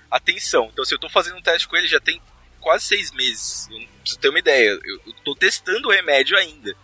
[0.09, 0.69] atenção.
[0.71, 2.21] Então, se eu tô fazendo um teste com ele já tem
[2.59, 6.75] quase seis meses, eu, você ter uma ideia, eu, tô testando o remédio ainda,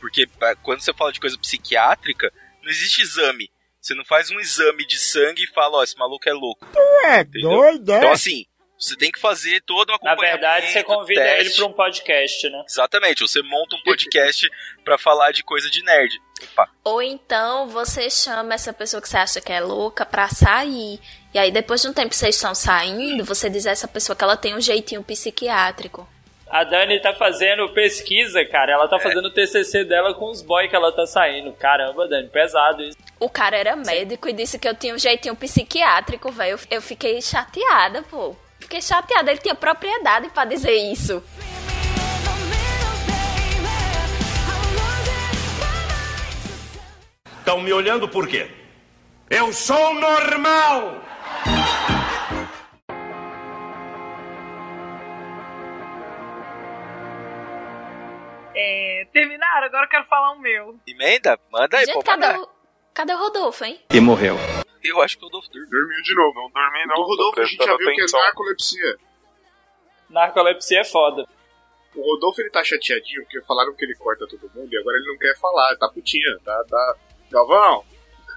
[0.00, 2.32] porque pra- quando você fala de coisa psiquiátrica,
[2.62, 3.50] não existe exame.
[3.80, 6.66] Você não faz um exame de sangue e fala, ó, esse maluco é louco.
[7.06, 7.50] É Entendeu?
[7.50, 7.98] doido, é?
[7.98, 8.46] Então, assim,
[8.84, 10.40] você tem que fazer todo um Na acompanhamento.
[10.40, 11.56] verdade, você convida ele teste.
[11.58, 12.64] pra um podcast, né?
[12.68, 14.48] Exatamente, você monta um podcast
[14.84, 16.20] pra falar de coisa de nerd.
[16.52, 21.00] Opa, Ou então você chama essa pessoa que você acha que é louca pra sair.
[21.32, 24.14] E aí, depois de um tempo que vocês estão saindo, você diz a essa pessoa
[24.14, 26.06] que ela tem um jeitinho psiquiátrico.
[26.48, 28.72] A Dani tá fazendo pesquisa, cara.
[28.74, 31.52] Ela tá fazendo o TCC dela com os boys que ela tá saindo.
[31.54, 32.96] Caramba, Dani, pesado isso.
[33.18, 36.58] O cara era médico e disse que eu tinha um jeitinho psiquiátrico, velho.
[36.70, 38.36] Eu fiquei chateada, pô.
[38.64, 41.22] Fiquei chateada, ele tinha propriedade pra dizer isso.
[47.38, 48.50] Estão me olhando por quê?
[49.28, 51.02] Eu sou normal!
[58.56, 59.66] É, terminaram?
[59.66, 60.78] Agora eu quero falar o meu.
[60.86, 61.38] emenda?
[61.50, 62.02] Manda aí, Gente, pô.
[62.02, 62.48] cadê o,
[62.94, 63.80] cadê o Rodolfo, hein?
[63.92, 64.36] E morreu.
[64.84, 65.70] Eu acho que o Rodolfo dormiu.
[65.70, 66.34] Dormiu de novo.
[66.40, 68.20] Não dormi não, Do Rodolfo a gente já viu que é atenção.
[68.20, 68.98] narcolepsia.
[70.10, 71.26] Narcolepsia é foda.
[71.94, 75.06] O Rodolfo ele tá chateadinho porque falaram que ele corta todo mundo e agora ele
[75.06, 76.96] não quer falar, tá putinha, tá, tá.
[77.30, 77.84] Galvão,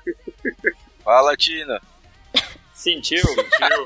[1.04, 1.82] Fala, Tina.
[2.74, 3.22] Sentiu?
[3.22, 3.86] tio,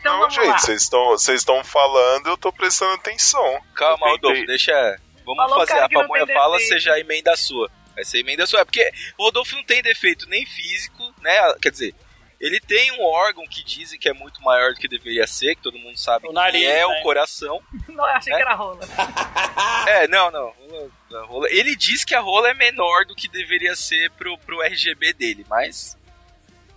[0.00, 3.60] Então Não, gente, vocês estão vocês estão falando, eu tô prestando atenção.
[3.74, 4.72] Calma, Rodolfo, deixa.
[5.24, 5.72] Vamos Falou o fazer.
[5.74, 7.70] cara A pamonha fala, seja a emenda sua.
[7.94, 8.60] Vai ser a emenda sua.
[8.60, 11.54] É porque o Rodolfo não tem defeito nem físico, né?
[11.60, 11.94] Quer dizer,
[12.40, 15.62] Ele tem um órgão que dizem que é muito maior do que deveria ser, que
[15.62, 16.86] todo mundo sabe O que nariz, é né?
[16.86, 17.62] o coração.
[17.88, 18.36] Não, eu achei É?
[18.36, 18.80] que era rola.
[19.86, 20.52] É, não, não.
[21.26, 25.12] rola- Ele diz que a rola é menor do que deveria ser pro, pro RGB
[25.12, 25.96] dele, mas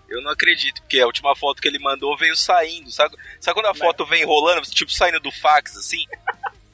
[0.09, 2.91] eu não acredito, porque a última foto que ele mandou veio saindo.
[2.91, 6.05] Sabe, sabe quando a foto vem rolando, tipo saindo do fax, assim?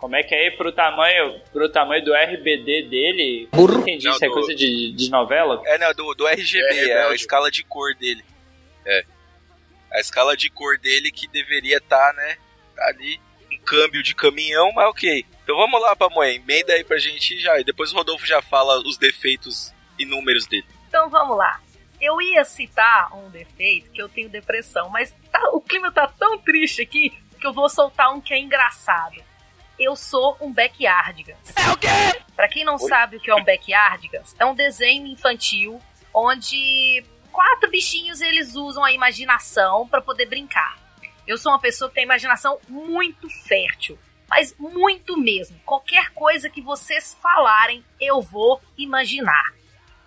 [0.02, 3.48] Como é que é aí pro tamanho, pro tamanho do RBD dele?
[3.54, 5.62] Não entendi, Não, isso é do- coisa de, de novela?
[5.64, 8.26] É, não, do, do RGB, É, é, a escala de cor dele.
[8.84, 9.06] É.
[9.94, 12.36] A escala de cor dele que deveria estar, né?
[12.76, 13.22] Tá ali.
[13.52, 15.24] Um câmbio de caminhão, mas ok.
[15.44, 17.60] Então vamos lá, Pamonha, emenda aí pra gente já.
[17.60, 20.66] E depois o Rodolfo já fala os defeitos inúmeros dele.
[20.90, 21.62] Então vamos lá.
[22.02, 26.40] Eu ia citar um defeito que eu tenho depressão, mas tá- o clima tá tão
[26.40, 29.22] triste aqui que eu vou soltar um que é engraçado.
[29.82, 31.52] Eu sou um backyardigans.
[31.56, 31.88] É o quê?
[32.36, 35.82] Pra quem não sabe o que é um backyardigans, é um desenho infantil
[36.14, 40.78] onde quatro bichinhos eles usam a imaginação pra poder brincar.
[41.26, 43.98] Eu sou uma pessoa que tem imaginação muito fértil,
[44.30, 45.60] mas muito mesmo.
[45.66, 49.52] Qualquer coisa que vocês falarem, eu vou imaginar.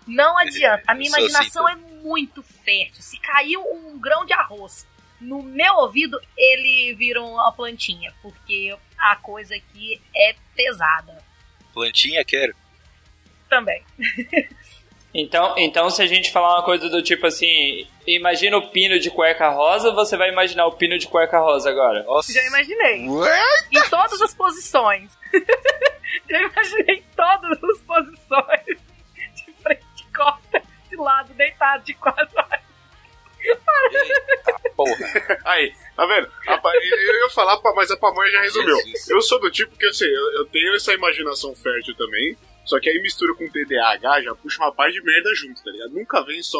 [0.07, 0.83] Não adianta.
[0.87, 3.01] A minha assim, imaginação é muito fértil.
[3.01, 4.87] Se caiu um grão de arroz
[5.25, 11.23] no meu ouvido, ele vira uma plantinha, porque a coisa aqui é pesada
[11.73, 12.55] Plantinha, quero.
[13.49, 13.83] também.
[15.17, 19.09] Então, então, se a gente falar uma coisa do tipo assim, imagina o pino de
[19.09, 22.03] cueca rosa, você vai imaginar o pino de cueca rosa agora.
[22.03, 22.33] Nossa.
[22.33, 23.05] Já imaginei.
[23.71, 25.17] Em todas as posições.
[26.29, 28.77] Já imaginei em todas as posições.
[29.35, 32.43] De frente, de costa, de lado, deitado, de quatro.
[33.45, 35.39] Eita, porra.
[35.45, 36.29] Aí, tá vendo?
[36.47, 38.77] Eu ia falar, mas a pamonha já resumiu.
[39.09, 42.89] Eu sou do tipo que, assim, eu, eu tenho essa imaginação fértil também, só que
[42.89, 45.91] aí mistura com TDAH, já puxa uma par de merda junto, tá ligado?
[45.91, 46.59] Nunca vem só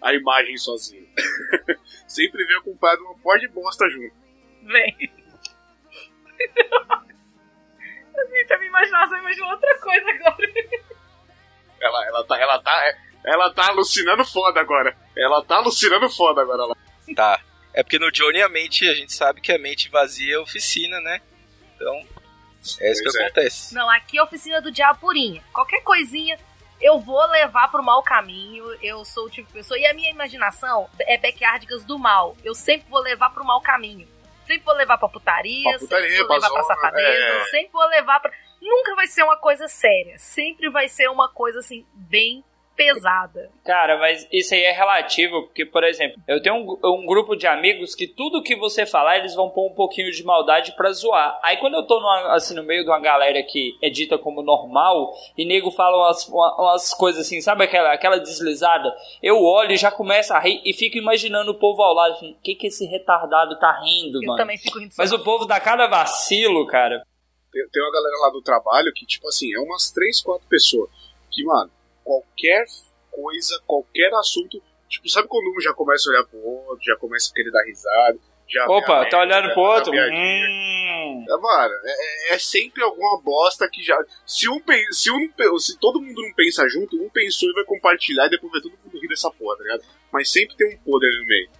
[0.00, 1.06] a imagem sozinha.
[2.08, 4.14] Sempre vem acompanhado de uma par de bosta junto.
[4.62, 4.96] Vem.
[8.30, 10.52] Gente, a minha imaginação imaginou outra coisa agora.
[11.80, 12.94] Ela, ela, tá, ela, tá,
[13.26, 14.96] ela tá alucinando foda agora.
[15.16, 16.62] Ela tá alucinando foda agora.
[16.62, 16.76] Ela.
[17.14, 17.40] Tá.
[17.74, 20.98] É porque no Johnny a mente, a gente sabe que a mente vazia é oficina,
[21.00, 21.20] né?
[21.74, 21.94] Então,
[22.80, 23.26] é isso Pois que é.
[23.26, 23.74] acontece.
[23.74, 25.42] Não, aqui é a oficina do diabo purinha.
[25.52, 26.38] Qualquer coisinha
[26.80, 28.64] eu vou levar pro mau caminho.
[28.82, 29.78] Eu sou o tipo de pessoa.
[29.78, 32.36] E a minha imaginação é backyardigans do mal.
[32.44, 34.08] Eu sempre vou levar pro mau caminho.
[34.46, 37.44] Sempre vou levar pra putaria, Pra putaria, sempre vou levar pra pra safadeza, é.
[37.46, 38.30] sempre vou levar pra.
[38.62, 40.16] Nunca vai ser uma coisa séria.
[40.18, 42.44] Sempre vai ser uma coisa assim, bem
[42.76, 43.50] pesada.
[43.64, 47.46] Cara, mas isso aí é relativo, porque, por exemplo, eu tenho um, um grupo de
[47.46, 51.38] amigos que tudo que você falar, eles vão pôr um pouquinho de maldade pra zoar.
[51.42, 54.42] Aí quando eu tô numa- assim, no meio de uma galera que é dita como
[54.42, 58.94] normal, e nego fala umas, uma- umas coisas assim, sabe aquela, aquela deslizada?
[59.22, 62.32] Eu olho e já começo a rir e fico imaginando o povo ao lado, assim,
[62.32, 64.36] o que que esse retardado tá rindo, Eu mano?
[64.38, 64.94] também fico rindo.
[64.98, 67.02] Mas o povo dá cada vacilo, cara.
[67.52, 70.90] Tem, tem uma galera lá do trabalho que, tipo assim, é umas três, quatro pessoas.
[71.30, 71.70] Que, mano,
[72.06, 72.64] qualquer
[73.10, 74.62] coisa, qualquer assunto.
[74.88, 77.64] Tipo, sabe quando um já começa a olhar pro outro, já começa a querer dar
[77.64, 78.18] risada?
[78.48, 79.92] Já Opa, merda, tá olhando pro outro?
[79.92, 81.24] Hum.
[81.28, 83.98] É, mano, é, é sempre alguma bosta que já.
[84.24, 87.64] Se um, pen- se um se todo mundo não pensa junto, um pensou e vai
[87.64, 89.82] compartilhar e depois vai todo mundo rir dessa porra, tá ligado?
[90.12, 91.50] Mas sempre tem um poder no meio.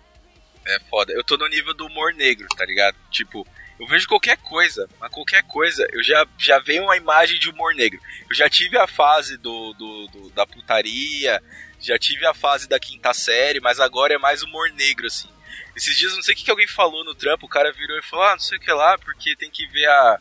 [0.69, 1.13] É foda.
[1.13, 2.97] Eu tô no nível do humor negro, tá ligado?
[3.11, 3.45] Tipo,
[3.79, 7.75] eu vejo qualquer coisa, mas qualquer coisa, eu já, já venho uma imagem de humor
[7.75, 8.01] negro.
[8.29, 11.43] Eu já tive a fase do, do, do- da putaria,
[11.81, 15.29] já tive a fase da quinta série, mas agora é mais humor negro, assim.
[15.77, 18.03] Esses dias, não sei o que, que alguém falou no trampo, o cara virou e
[18.03, 20.21] falou, ah, não sei o que lá, porque tem que ver a.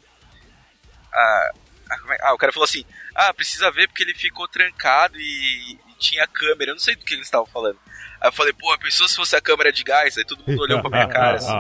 [1.14, 1.52] a,
[1.92, 2.84] a- é- ah, o cara falou assim,
[3.14, 6.72] ah, precisa ver porque ele ficou trancado e, e tinha câmera.
[6.72, 7.80] Eu não sei do que eles estavam falando.
[8.22, 10.62] Aí eu falei, pô, a pessoa se fosse a câmera de gás, aí todo mundo
[10.62, 11.54] olhou pra minha cara assim.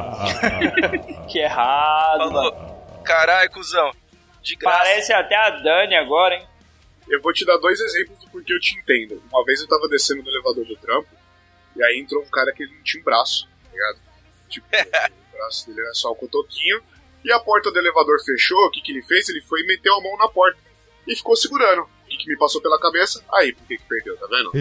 [1.29, 2.33] Que errado, mano.
[2.33, 3.91] Falou, caralho, cuzão,
[4.41, 4.77] de graça.
[4.79, 6.47] Parece até a Dani agora, hein?
[7.07, 9.21] Eu vou te dar dois exemplos do porquê eu te entendo.
[9.31, 11.09] Uma vez eu tava descendo no elevador do trampo,
[11.75, 13.99] e aí entrou um cara que ele não tinha um braço, tá ligado?
[14.49, 14.67] Tipo,
[15.33, 16.81] o braço dele era só o cotoquinho,
[17.23, 19.29] e a porta do elevador fechou, o que, que ele fez?
[19.29, 20.57] Ele foi e meteu a mão na porta
[21.07, 21.87] e ficou segurando.
[22.15, 23.23] Que, que me passou pela cabeça?
[23.33, 24.51] Aí, por que, que perdeu, tá vendo?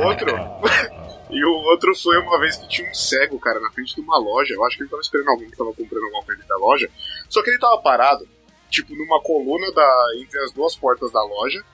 [0.00, 0.30] o outro.
[1.30, 4.18] e o outro foi uma vez que tinha um cego, cara, na frente de uma
[4.18, 4.54] loja.
[4.54, 6.90] Eu acho que ele tava esperando alguém que tava comprando alguma coisa da loja.
[7.28, 8.28] Só que ele tava parado,
[8.68, 11.64] tipo, numa coluna da, entre as duas portas da loja,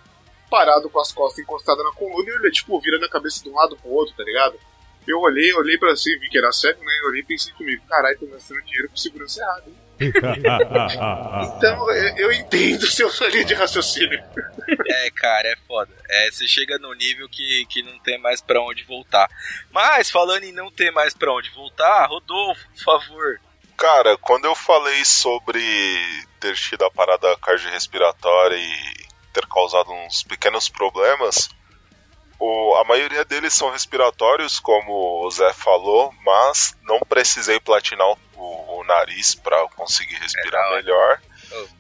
[0.51, 3.55] parado com as costas encostadas na coluna e ele, tipo, vira na cabeça de um
[3.55, 4.59] lado pro outro, tá ligado?
[5.07, 6.93] Eu olhei, olhei pra si, vi que era cego, né?
[7.01, 9.86] Eu olhei e pensei comigo, caralho, tô gastando dinheiro com segurança errada, hein?
[11.57, 14.23] Então eu, eu entendo seu sua linha de raciocínio.
[14.87, 15.91] É, cara, é foda.
[16.09, 19.29] É, você chega no nível que, que não tem mais pra onde voltar.
[19.71, 23.41] Mas, falando em não ter mais pra onde voltar, Rodolfo, por favor.
[23.77, 25.61] Cara, quando eu falei sobre
[26.41, 31.51] ter tido a parada cardiorrespiratória e ter causado uns pequenos problemas,
[32.39, 38.19] o, a maioria deles são respiratórios, como o Zé falou, mas não precisei platinar o,
[38.37, 40.77] o nariz para conseguir respirar da hora.
[40.77, 41.23] melhor.
[41.53, 41.77] Oh.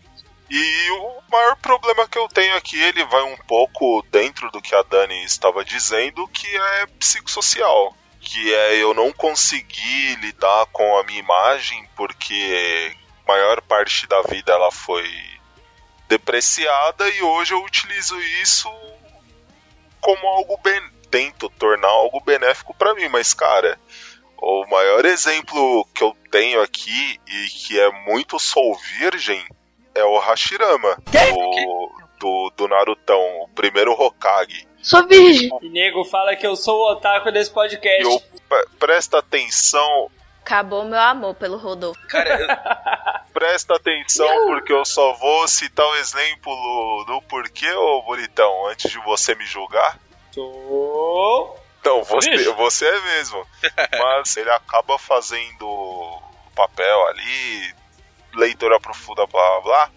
[0.48, 4.74] E o maior problema que eu tenho aqui, ele vai um pouco dentro do que
[4.74, 7.96] a Dani estava dizendo, que é psicossocial.
[8.20, 14.22] Que é eu não conseguir lidar com a minha imagem, porque a maior parte da
[14.22, 15.08] vida ela foi
[16.08, 18.68] depreciada e hoje eu utilizo isso
[20.00, 20.80] como algo ben...
[21.10, 23.78] tento tornar algo benéfico para mim, mas cara,
[24.38, 29.44] o maior exemplo que eu tenho aqui e que é muito soul virgem
[29.94, 34.66] é o Hashirama do, do, do Narutão, o primeiro Hokage.
[34.82, 35.50] Sou virgem.
[35.62, 38.02] E nego fala que eu sou o otaku desse podcast.
[38.04, 40.10] Eu pre- presta atenção,
[40.42, 42.00] Acabou meu amor pelo Rodolfo.
[42.06, 42.46] Cara, eu-
[43.34, 48.98] presta atenção porque eu só vou citar o exemplo do porquê, ô bonitão, antes de
[49.04, 49.98] você me julgar.
[50.32, 51.58] Sou.
[51.86, 52.52] Então, você, Bicho.
[52.54, 53.46] você é mesmo.
[53.96, 57.74] Mas ele acaba fazendo o papel ali,
[58.34, 59.90] leitura profunda, blá blá blá,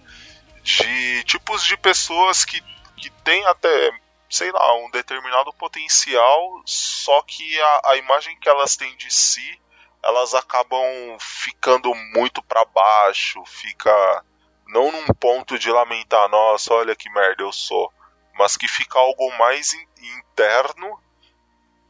[0.62, 2.62] de tipos de pessoas que,
[2.96, 3.92] que têm até,
[4.30, 9.60] sei lá, um determinado potencial, só que a, a imagem que elas têm de si,
[10.04, 10.84] elas acabam
[11.20, 14.24] ficando muito pra baixo, fica
[14.68, 17.92] não num ponto de lamentar, nossa, olha que merda eu sou,
[18.36, 19.88] mas que fica algo mais in-
[20.20, 21.00] interno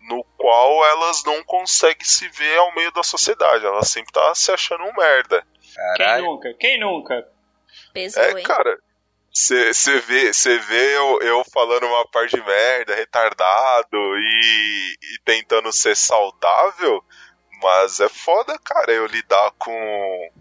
[0.10, 3.66] no qual elas não conseguem se ver ao meio da sociedade.
[3.66, 5.46] Elas sempre tá se achando um merda.
[5.96, 6.26] Quem caralho.
[6.26, 6.54] nunca?
[6.56, 7.28] Quem nunca?
[7.94, 8.44] Pesou, É, hein?
[8.44, 8.78] cara,
[9.32, 15.72] você vê, cê vê eu, eu falando uma parte de merda, retardado e, e tentando
[15.72, 17.04] ser saudável,
[17.62, 20.32] mas é foda, cara, eu lidar com,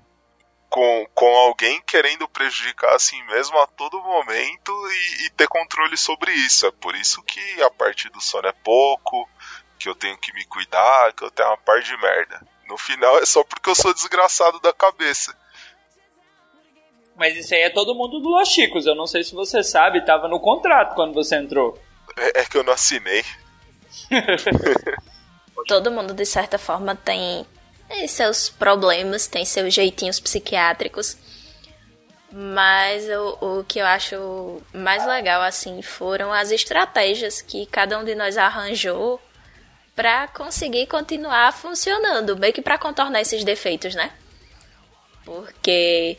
[0.70, 6.32] com, com alguém querendo prejudicar assim mesmo a todo momento e, e ter controle sobre
[6.32, 6.66] isso.
[6.66, 9.28] É por isso que a parte do sono é pouco,
[9.88, 12.40] que eu tenho que me cuidar, que eu tenho uma parte de merda.
[12.66, 15.34] No final é só porque eu sou desgraçado da cabeça.
[17.16, 18.86] Mas isso aí é todo mundo do Los Chicos.
[18.86, 21.80] Eu não sei se você sabe, tava no contrato quando você entrou.
[22.16, 23.24] É, é que eu não assinei.
[25.66, 27.44] Todo mundo, de certa forma, tem
[27.88, 31.16] tem seus problemas, tem seus jeitinhos psiquiátricos.
[32.30, 38.04] Mas o, o que eu acho mais legal, assim, foram as estratégias que cada um
[38.04, 39.20] de nós arranjou
[39.98, 44.12] pra conseguir continuar funcionando, meio que pra contornar esses defeitos, né?
[45.24, 46.16] Porque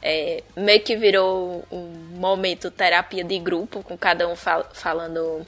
[0.00, 5.44] é, meio que virou um momento terapia de grupo, com cada um fal- falando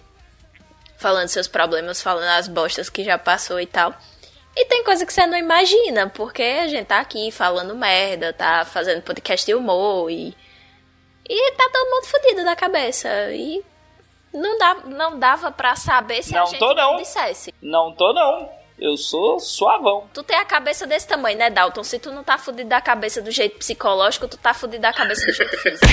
[0.96, 3.94] falando seus problemas, falando as bostas que já passou e tal.
[4.56, 8.64] E tem coisa que você não imagina, porque a gente tá aqui falando merda, tá
[8.64, 10.36] fazendo podcast de humor e.
[11.28, 13.08] E tá todo mundo fudido da cabeça.
[13.30, 13.64] E
[14.32, 16.96] não, dá, não dava pra saber se a Não gente tô, não.
[16.96, 17.54] dissesse.
[17.62, 18.48] Não tô, não.
[18.78, 20.08] Eu sou suavão.
[20.14, 21.82] Tu tem a cabeça desse tamanho, né, Dalton?
[21.82, 25.26] Se tu não tá fudido da cabeça do jeito psicológico, tu tá fudido da cabeça
[25.26, 25.86] do jeito físico.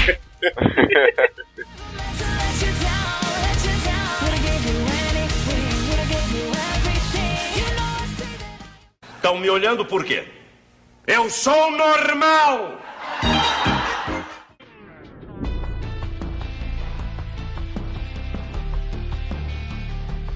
[9.16, 10.28] Estão me olhando por quê?
[11.08, 12.80] Eu sou normal!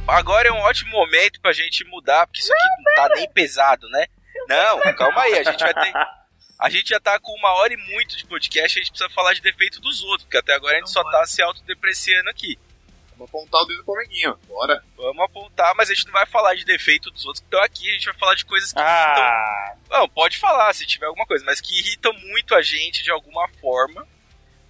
[0.10, 3.88] Agora é um ótimo momento pra gente mudar, porque isso aqui não tá nem pesado,
[3.90, 4.08] né?
[4.48, 5.94] Não, calma aí, a gente vai ter.
[6.60, 9.34] A gente já tá com uma hora e muito de podcast, a gente precisa falar
[9.34, 12.60] de defeito dos outros, porque até agora a gente só tá se autodepreciando aqui.
[13.12, 14.38] Vamos apontar o dedo pro amiguinho.
[14.48, 14.84] Bora.
[14.96, 17.90] Vamos apontar, mas a gente não vai falar de defeito dos outros que estão aqui,
[17.90, 20.00] a gente vai falar de coisas que Ah, irritam.
[20.00, 23.48] Não, pode falar se tiver alguma coisa, mas que irritam muito a gente de alguma
[23.62, 24.08] forma.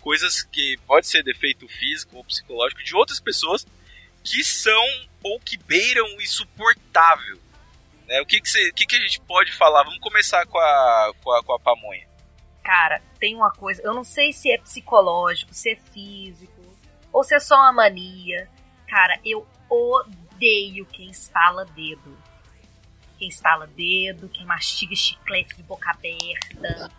[0.02, 3.66] Coisas que pode ser defeito físico ou psicológico de outras pessoas
[4.24, 7.40] que são ou que beiram o insuportável.
[8.08, 8.22] Né?
[8.22, 9.84] O que, que, que, que a gente pode falar?
[9.84, 12.08] Vamos começar com a, com a, com a pamonha.
[12.64, 16.62] Cara, tem uma coisa, eu não sei se é psicológico, se é físico,
[17.12, 18.50] ou se é só uma mania.
[18.88, 22.18] Cara, eu odeio quem estala dedo.
[23.18, 26.92] Quem estala dedo, quem mastiga chiclete de boca aberta.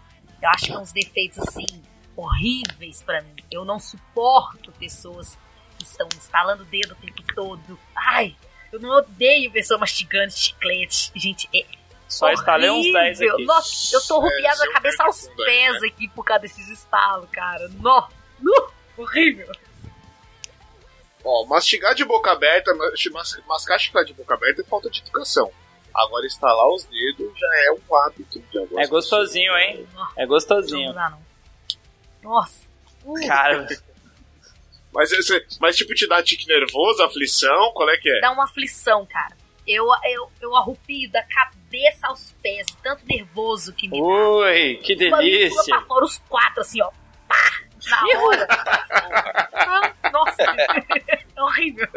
[0.42, 1.82] Eu acho que é uns defeitos assim
[2.16, 3.34] horríveis pra mim.
[3.50, 5.38] Eu não suporto pessoas
[5.78, 7.78] que estão instalando dedo o tempo todo.
[7.96, 8.36] Ai,
[8.72, 11.10] eu não odeio pessoa mastigando chiclete.
[11.14, 11.64] Gente, é,
[12.08, 13.34] Só instalei uns 10 Horrível.
[13.34, 13.44] aqui.
[13.44, 15.88] Nossa, eu tô arrupiada seu a cabeça aos aí, pés né?
[15.88, 17.68] aqui por causa desses estalos, cara.
[17.80, 18.08] Nó,
[18.40, 19.50] nó, horrível.
[21.22, 25.00] Ó, mastigar de boca aberta, mas- mas- mascar chiclete de boca aberta é falta de
[25.00, 25.50] educação.
[25.94, 29.86] Agora, instalar os dedos já é um hábito de algumas É gostosinho, hein?
[30.16, 30.92] É Não gostosinho.
[30.94, 31.20] dá, não.
[32.22, 32.60] Nossa.
[33.04, 33.66] Uh, Cara,
[34.92, 38.20] Mas, esse- mas tipo, te dá tique nervoso, aflição, qual é que é?
[38.20, 39.36] dá uma aflição, cara.
[39.66, 44.04] Eu, eu, eu arrupio da cabeça aos pés, de tanto nervoso que me dá.
[44.04, 45.76] ui, que bagulho pula delícia.
[45.76, 46.90] pra fora os quatro, assim, ó.
[47.28, 47.36] Pá!
[47.88, 48.46] Na hora.
[49.52, 50.42] Ah, Nossa,
[51.36, 51.88] é horrível.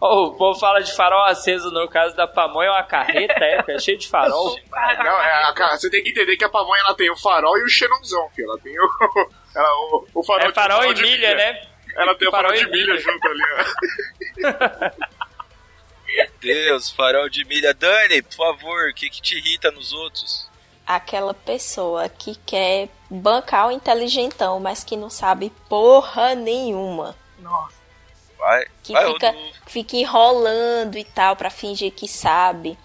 [0.00, 3.64] Oh, o povo fala de farol aceso no caso da pamonha, é uma carreta, é,
[3.66, 4.56] é cheio de farol.
[4.70, 7.64] Não, é, a você tem que entender que a pamonha ela tem o farol e
[7.64, 8.48] o xenonzão, filho.
[8.50, 8.88] Ela tem o,
[9.56, 11.68] ela, o, o farol É farol e de milha, né?
[11.94, 15.08] Ela tem o farol, Farol de milha junto ali, ó.
[16.40, 17.74] Deus, farol de milha.
[17.74, 20.48] Dani, por favor, o que, que te irrita nos outros?
[20.86, 27.14] Aquela pessoa que quer bancar o inteligentão, mas que não sabe porra nenhuma.
[27.38, 27.76] Nossa.
[28.38, 29.36] Vai, Que vai, fica,
[29.66, 32.78] fica enrolando e tal pra fingir que sabe.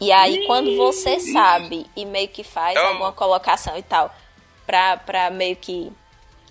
[0.00, 4.14] E aí quando você sabe e meio que faz É alguma colocação e tal,
[4.66, 5.92] pra, pra meio que.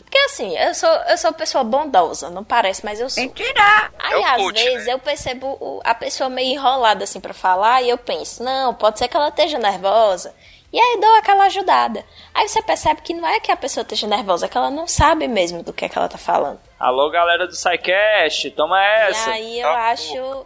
[0.09, 3.21] Porque assim, eu sou, eu sou pessoa bondosa, não parece, mas eu sou.
[3.21, 3.91] Mentira!
[3.99, 4.93] Aí É às coach, vezes né?
[4.93, 9.07] eu percebo a pessoa meio enrolada assim pra falar e eu penso, não, pode ser
[9.07, 10.33] que ela esteja nervosa.
[10.73, 12.03] E aí dou aquela ajudada.
[12.33, 14.87] Aí você percebe que não é que a pessoa esteja nervosa, é que ela não
[14.87, 16.59] sabe mesmo do que é que ela tá falando.
[16.79, 19.29] Alô, galera do SciCast, toma essa.
[19.29, 20.45] E aí eu Ah, acho.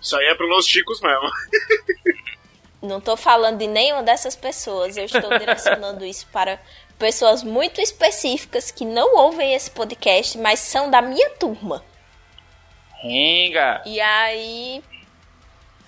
[0.00, 1.30] Isso aí é pro Los Chicos mesmo.
[2.82, 4.96] Não tô falando de nenhuma dessas pessoas.
[4.96, 6.60] Eu estou direcionando isso para
[7.02, 11.82] pessoas muito específicas que não ouvem esse podcast, mas são da minha turma.
[13.02, 13.82] Ringa.
[13.84, 14.84] E aí.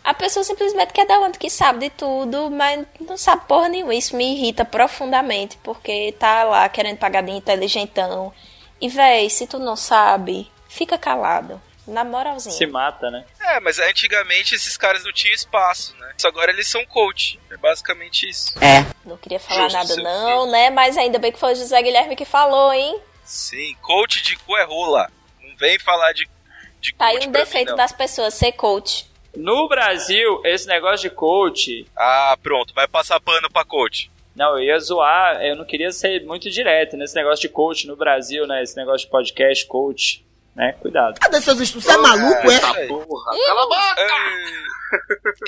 [0.02, 3.94] A pessoa simplesmente quer dar onde que sabe de tudo, mas não sabe porra nenhuma.
[3.94, 8.32] Isso me irrita profundamente, porque tá lá querendo pagar de inteligentão.
[8.80, 11.62] E, véi, se tu não sabe, fica calado.
[11.86, 12.54] Na moralzinha.
[12.54, 13.24] Se mata, né?
[13.40, 16.12] É, mas antigamente esses caras não tinham espaço, né?
[16.16, 17.38] Isso agora eles são coach.
[17.50, 18.54] É basicamente isso.
[19.04, 20.70] Não queria falar Justo, nada, não, né?
[20.70, 22.98] Mas ainda bem que foi o José Guilherme que falou, hein?
[23.24, 25.10] Sim, coach de cu é rola.
[25.42, 26.26] Não vem falar de,
[26.80, 27.76] de Tá aí coach um pra mim, defeito não.
[27.76, 29.06] das pessoas, ser coach.
[29.36, 31.86] No Brasil, esse negócio de coach.
[31.96, 34.10] Ah, pronto, vai passar pano pra coach.
[34.34, 37.94] Não, eu ia zoar, eu não queria ser muito direto nesse negócio de coach no
[37.96, 38.62] Brasil, né?
[38.62, 40.24] Esse negócio de podcast, coach,
[40.54, 40.72] né?
[40.80, 41.18] Cuidado.
[41.20, 41.84] Cadê seus estudos?
[41.86, 42.86] Você é maluco, é?
[42.86, 44.14] Porra, cala a boca!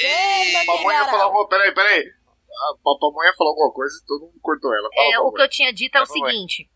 [0.00, 1.48] Ei, A pamonha falou alguma...
[1.48, 2.02] Peraí, peraí.
[2.02, 4.88] A a pamonha falou alguma coisa e todo mundo cortou ela.
[4.94, 6.68] Fala, É, o que eu tinha dito é o seguinte: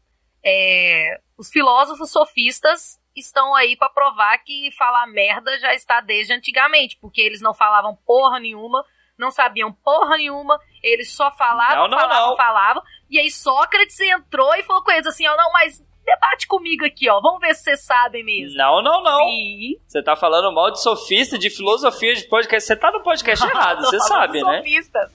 [0.44, 6.98] é, os filósofos sofistas estão aí pra provar que falar merda já está desde antigamente,
[7.00, 8.84] porque eles não falavam porra nenhuma,
[9.18, 12.36] não sabiam porra nenhuma, eles só falavam, Não, não, falavam, não.
[12.36, 15.82] falavam, e aí Sócrates entrou e falou com eles assim: ó, não, mas
[16.14, 18.56] debate comigo aqui, ó, vamos ver se vocês sabem mesmo.
[18.56, 19.24] Não, não, não.
[19.28, 19.76] Sim.
[19.86, 22.66] Você tá falando mal de sofista, de filosofia de podcast.
[22.66, 24.58] Você tá no podcast errado, você sabe, né?
[24.58, 25.10] Sofistas.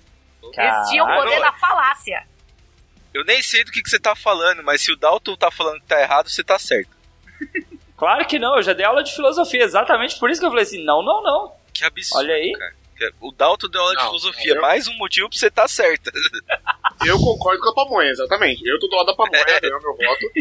[0.57, 1.29] Eles tinham o Caralho.
[1.29, 2.27] poder da falácia.
[3.13, 5.79] Eu nem sei do que, que você tá falando, mas se o Dalton tá falando
[5.79, 6.89] que tá errado, você tá certo.
[7.97, 10.63] Claro que não, eu já dei aula de filosofia, exatamente por isso que eu falei
[10.63, 11.53] assim, não, não, não.
[11.73, 12.23] Que absurdo.
[12.25, 12.51] Olha aí.
[12.51, 12.75] cara.
[13.19, 14.53] O Dalton deu aula de Não, filosofia.
[14.55, 16.11] eu- Mais um motivo pra você tá certa.
[17.05, 18.65] Eu concordo com a pamonha, exatamente.
[18.65, 20.31] Eu tô do lado da pamonha, ganhou meu voto.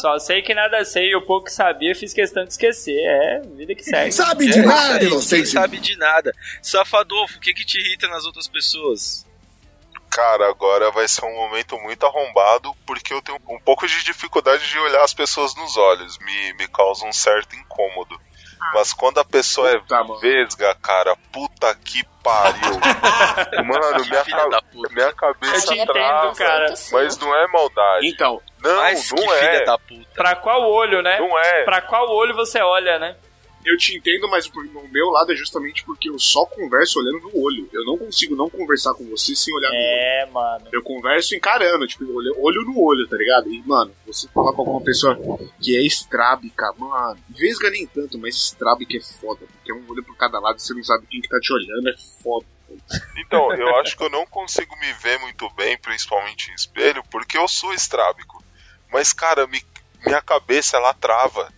[0.00, 2.98] Só sei que nada sei, e o pouco que sabia fiz questão de esquecer.
[2.98, 4.10] É, vida que segue.
[4.12, 5.48] Sabe É de isso nada, inocente.
[5.48, 6.34] Sabe de nada.
[6.62, 9.26] Safadolfo, o que que te irrita nas outras pessoas?
[10.10, 14.66] Cara, agora vai ser um momento muito arrombado, porque eu tenho um pouco de dificuldade
[14.66, 16.18] de olhar as pessoas nos olhos.
[16.20, 18.18] Me, me causa um certo incômodo.
[18.74, 20.18] Mas quando a pessoa é Puta, mano.
[20.20, 22.80] vesga, cara, puta que pariu.
[23.64, 26.34] Mano, minha, Filha ca- minha Eu cabeça te entendo, trava.
[26.34, 26.74] cara.
[26.92, 28.08] Mas não é maldade.
[28.08, 29.64] Então, Não, Mas que não filha é.
[29.64, 30.06] da puta.
[30.14, 31.18] Pra qual olho, né?
[31.20, 31.64] Não é.
[31.64, 33.16] Pra qual olho você olha, né?
[33.66, 37.20] Eu te entendo, mas o no meu lado é justamente porque eu só converso olhando
[37.20, 37.68] no olho.
[37.72, 39.84] Eu não consigo não conversar com você sem olhar no olho.
[39.84, 40.68] É, mano.
[40.72, 43.52] Eu converso encarando, tipo, olho, olho no olho, tá ligado?
[43.52, 45.16] E, mano, você falar com alguma pessoa
[45.60, 50.04] que é estrábica, mano, vesga nem tanto, mas estrábica é foda, porque é um olho
[50.04, 52.46] por cada lado e você não sabe quem que tá te olhando, é foda.
[53.16, 57.38] Então, eu acho que eu não consigo me ver muito bem, principalmente em espelho, porque
[57.38, 58.42] eu sou estrábico.
[58.92, 59.64] Mas, cara, me-
[60.04, 61.52] minha cabeça, ela trava.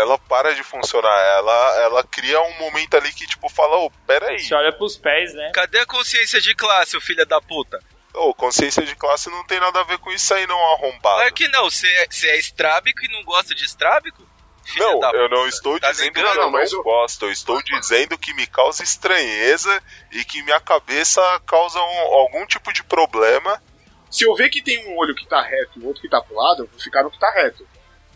[0.00, 1.18] Ela para de funcionar.
[1.38, 4.38] Ela, ela cria um momento ali que, tipo, fala, ô, peraí.
[4.40, 5.50] Você olha pros pés, né?
[5.54, 7.78] Cadê a consciência de classe, ô filha da puta?
[8.14, 11.16] Ô, consciência de classe não tem nada a ver com isso aí, não, arrombado.
[11.18, 14.26] Claro que não, você é, você é estrábico e não gosta de estrábico?
[14.64, 18.18] filha Não, eu não estou Tá dizendo que eu Não, eu- gosto, eu estou dizendo
[18.18, 23.62] que me causa estranheza e que minha cabeça causa um- algum tipo de problema.
[24.10, 26.20] Se eu ver que tem um olho que tá reto e o outro que tá
[26.20, 27.66] pro lado, eu vou ficar no que tá reto.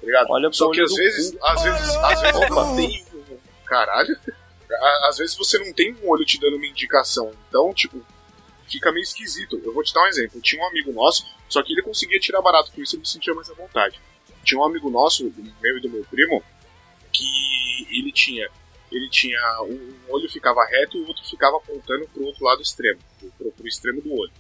[0.01, 0.27] Tá ligado?
[0.31, 3.07] Olha pro Só que às vezes, às vezes, às vezes não tem.
[3.15, 4.17] um- Caralho.
[5.09, 7.33] Às vezes você não tem um olho te dando uma indicação.
[7.49, 8.05] Então, tipo,
[8.69, 9.61] fica meio esquisito.
[9.65, 10.41] Eu vou te dar um exemplo.
[10.41, 13.35] Tinha um amigo nosso, só que ele conseguia tirar barato com isso e me sentia
[13.35, 14.01] mais à vontade.
[14.45, 16.43] Tinha um amigo nosso, do meu e do meu primo,
[17.13, 18.49] que ele tinha.
[18.91, 19.39] Ele tinha.
[19.63, 22.99] Um um olho ficava reto e o outro ficava apontando pro outro lado extremo.
[23.39, 24.33] Pro, pro extremo do olho.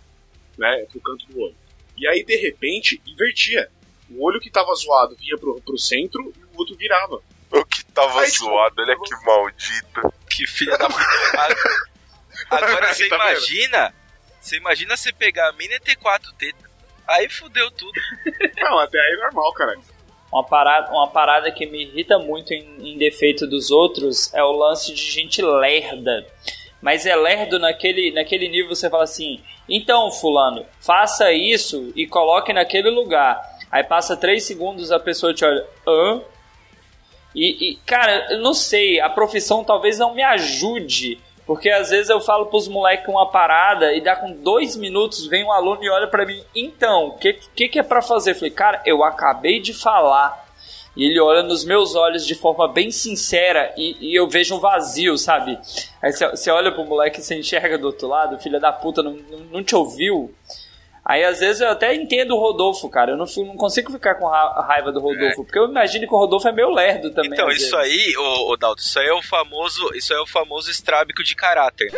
[0.58, 0.84] Né?
[0.90, 1.54] Pro canto do olho.
[1.96, 3.70] E aí, de repente, invertia.
[4.10, 7.20] O olho que tava zoado vinha pro, pro centro e o outro virava.
[7.52, 10.14] O que tava Aí, tipo, zoado, olha que maldito.
[10.28, 10.88] Que filha da
[12.50, 13.30] Agora você Tá vendo?
[13.30, 13.94] imagina.
[14.40, 16.70] Você imagina você pegar a mina e ter quatro tetas.
[17.06, 17.92] Aí fudeu tudo.
[18.58, 19.76] Não, até aí é normal, cara.
[20.32, 24.52] Uma parada, uma parada que me irrita muito em, em defeito dos outros é o
[24.52, 26.24] lance de gente lerda.
[26.80, 32.52] Mas é lerdo naquele, naquele nível você fala assim: então, Fulano, faça isso e coloque
[32.52, 33.40] naquele lugar.
[33.70, 36.20] Aí passa três segundos, a pessoa te olha, hã?
[37.34, 41.20] E, e, cara, eu não sei, a profissão talvez não me ajude.
[41.46, 45.44] Porque às vezes eu falo pros moleques uma parada e dá com dois minutos, vem
[45.44, 48.32] um aluno e olha pra mim, então, o que, que, que é pra fazer?
[48.32, 50.48] Eu falei, cara, eu acabei de falar.
[50.96, 54.60] E ele olha nos meus olhos de forma bem sincera e, e eu vejo um
[54.60, 55.56] vazio, sabe?
[56.02, 59.00] Aí você- você olha pro moleque e você enxerga do outro lado, filha da puta,
[59.02, 60.34] não, não, não te ouviu.
[61.04, 63.12] Aí às vezes eu até entendo o Rodolfo, cara.
[63.12, 66.18] Eu não, não consigo ficar com ra- raiva do Rodolfo, porque eu imagino que o
[66.18, 67.32] Rodolfo é meio lerdo também.
[67.32, 67.92] Então, isso vezes.
[67.92, 69.90] aí, ô, ô Dalton, isso aí é o famoso.
[69.94, 71.90] Isso é o famoso estrábico de caráter.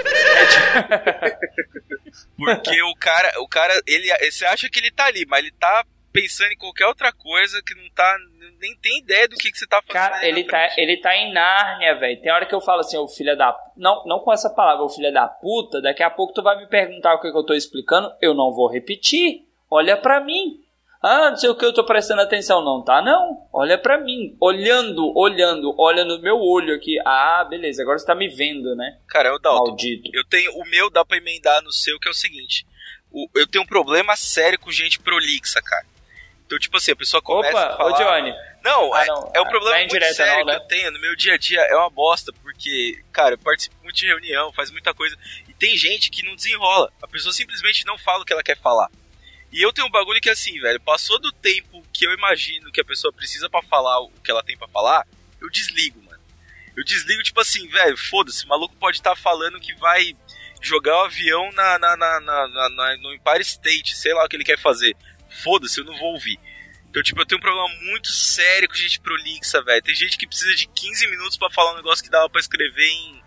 [2.36, 5.84] Porque o cara, o cara, ele, você acha que ele tá ali, mas ele tá
[6.12, 8.16] pensando em qualquer outra coisa que não tá.
[8.60, 9.92] Nem tem ideia do que, que você tá fazendo.
[10.10, 10.80] Cara, ele tá, frente.
[10.80, 12.20] ele tá em Nárnia, velho.
[12.20, 13.56] Tem hora que eu falo assim, ô filha da.
[13.76, 15.80] Não, não com essa palavra, ô filha da puta.
[15.82, 18.12] Daqui a pouco tu vai me perguntar o que, que eu tô explicando.
[18.20, 19.42] Eu não vou repetir.
[19.70, 20.60] Olha pra mim.
[21.02, 22.62] Ah, não sei o que eu tô prestando atenção.
[22.62, 23.48] Não tá, não.
[23.52, 24.36] Olha pra mim.
[24.40, 26.96] Olhando, olhando, olha no meu olho aqui.
[27.04, 27.82] Ah, beleza.
[27.82, 28.98] Agora você tá me vendo, né?
[29.08, 30.08] Cara, ô Dalton, Maldito.
[30.14, 30.52] eu tenho.
[30.52, 32.64] O meu dá pra emendar no seu, que é o seguinte.
[33.14, 35.84] o- eu tenho um problema sério com gente prolixa, cara.
[36.52, 37.92] Então, tipo assim, a pessoa começa a Opa, falar...
[37.92, 38.34] ô Johnny.
[38.62, 39.32] Não, Ah, é, não.
[39.34, 40.56] é um Ah, problema é muito sério não, né?
[40.58, 41.60] que eu tenho no meu dia a dia.
[41.62, 45.16] É uma bosta, porque, cara, eu participo muito de reunião, faz muita coisa.
[45.48, 46.92] E tem gente que não desenrola.
[47.02, 48.90] A pessoa simplesmente não fala o que ela quer falar.
[49.50, 52.70] E eu tenho um bagulho que é assim, velho, passou do tempo que eu imagino
[52.70, 55.06] que a pessoa precisa pra falar o que ela tem pra falar,
[55.40, 56.20] eu desligo, mano.
[56.76, 60.14] Eu desligo, tipo assim, velho, foda-se, o maluco pode estar falando que vai
[60.62, 64.44] jogar o avião na, na- na- na- no Empire State, sei lá o que ele
[64.44, 64.94] quer fazer.
[65.42, 66.38] Foda-se, eu não vou ouvir.
[66.90, 69.82] Então, tipo, eu tenho um problema muito sério com gente prolixa, velho.
[69.82, 72.84] Tem gente que precisa de 15 minutos pra falar um negócio que dava pra escrever
[72.86, 73.22] em,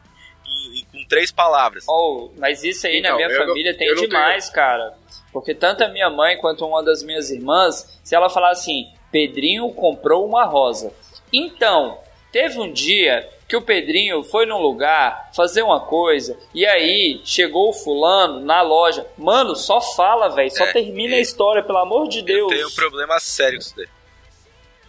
[0.46, 1.84] em- em- com três palavras.
[1.88, 4.96] Oh, mas isso aí na Então, minha eu não- família tem demais, cara.
[5.34, 9.68] Porque tanto a minha mãe quanto uma das minhas irmãs, se ela falar assim, Pedrinho
[9.74, 10.94] comprou uma rosa.
[11.34, 12.00] Então,
[12.32, 17.70] teve um dia que o Pedrinho foi num lugar fazer uma coisa e aí chegou
[17.70, 19.06] o fulano na loja.
[19.18, 20.50] Mano, só fala, velho.
[20.52, 21.18] Só É, termina é.
[21.20, 22.50] a história, pelo amor de Eu Deus.
[22.50, 23.88] tenho um problema sério com isso daí.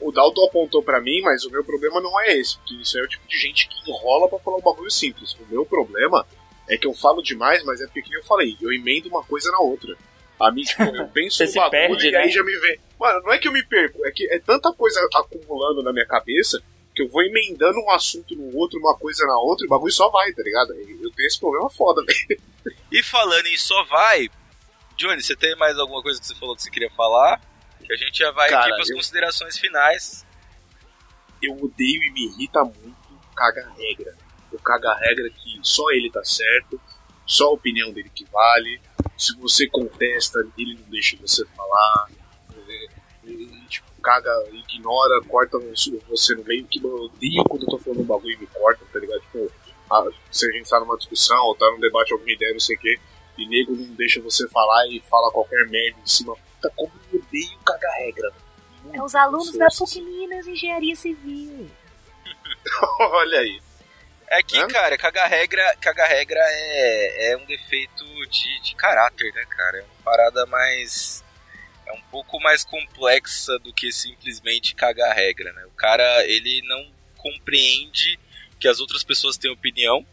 [0.00, 2.56] O Dalton apontou pra mim, mas o meu problema não é esse.
[2.58, 5.34] Porque isso é o tipo de gente que enrola pra falar um bagulho simples.
[5.34, 6.26] O meu problema
[6.68, 9.50] é que eu falo demais, mas é porque, como eu falei, eu emendo uma coisa
[9.50, 9.96] na outra.
[10.38, 12.18] A mim, tipo, eu penso um bagulho perde, e né?
[12.18, 12.78] aí já me vem.
[13.00, 16.06] Mano, não é que eu me perco, é que é tanta coisa acumulando na minha
[16.06, 16.62] cabeça
[16.96, 19.92] que eu vou emendando um assunto no outro, uma coisa na outra, e o bagulho
[19.92, 20.72] só vai, tá ligado?
[20.72, 22.40] Eu tenho esse problema foda, velho.
[22.90, 24.28] E falando em só vai,
[24.96, 27.38] Johnny, você tem mais alguma coisa que você falou que você queria falar?
[27.84, 30.24] Que a gente já vai Cara, aqui para as eu- considerações finais.
[31.42, 32.96] eu odeio e me irrita muito
[33.36, 34.16] caga-regra.
[34.50, 36.80] O caga-regra que só ele tá certo,
[37.26, 38.80] só a opinião dele que vale.
[39.18, 42.08] Se você contesta, ele não deixa você falar.
[44.06, 45.58] Caga, ignora, corta
[46.08, 46.64] você no meio.
[46.66, 49.20] Que eu odeio quando eu tô falando um bagulho e me cortam, tá ligado?
[49.22, 49.50] Tipo,
[49.90, 52.76] ah, se a gente tá numa discussão ou tá num debate, alguma ideia, não sei
[52.76, 53.00] o quê,
[53.36, 56.36] e nego não deixa você falar e fala qualquer merda em cima.
[56.36, 58.32] Puta, como eu odeio caga-regra.
[58.92, 61.68] É os alunos da PUC Minas Engenharia Civil.
[63.00, 63.60] Olha aí.
[64.28, 64.68] É que, Hã?
[64.68, 69.78] cara, cagar regra, cagar regra é, é um defeito de, de caráter, né, cara?
[69.78, 71.24] É uma parada mais.
[71.86, 75.64] É um pouco mais complexa do que simplesmente cagar regra, né?
[75.66, 78.18] O cara, ele não compreende
[78.58, 80.06] que as outras pessoas têm opinião.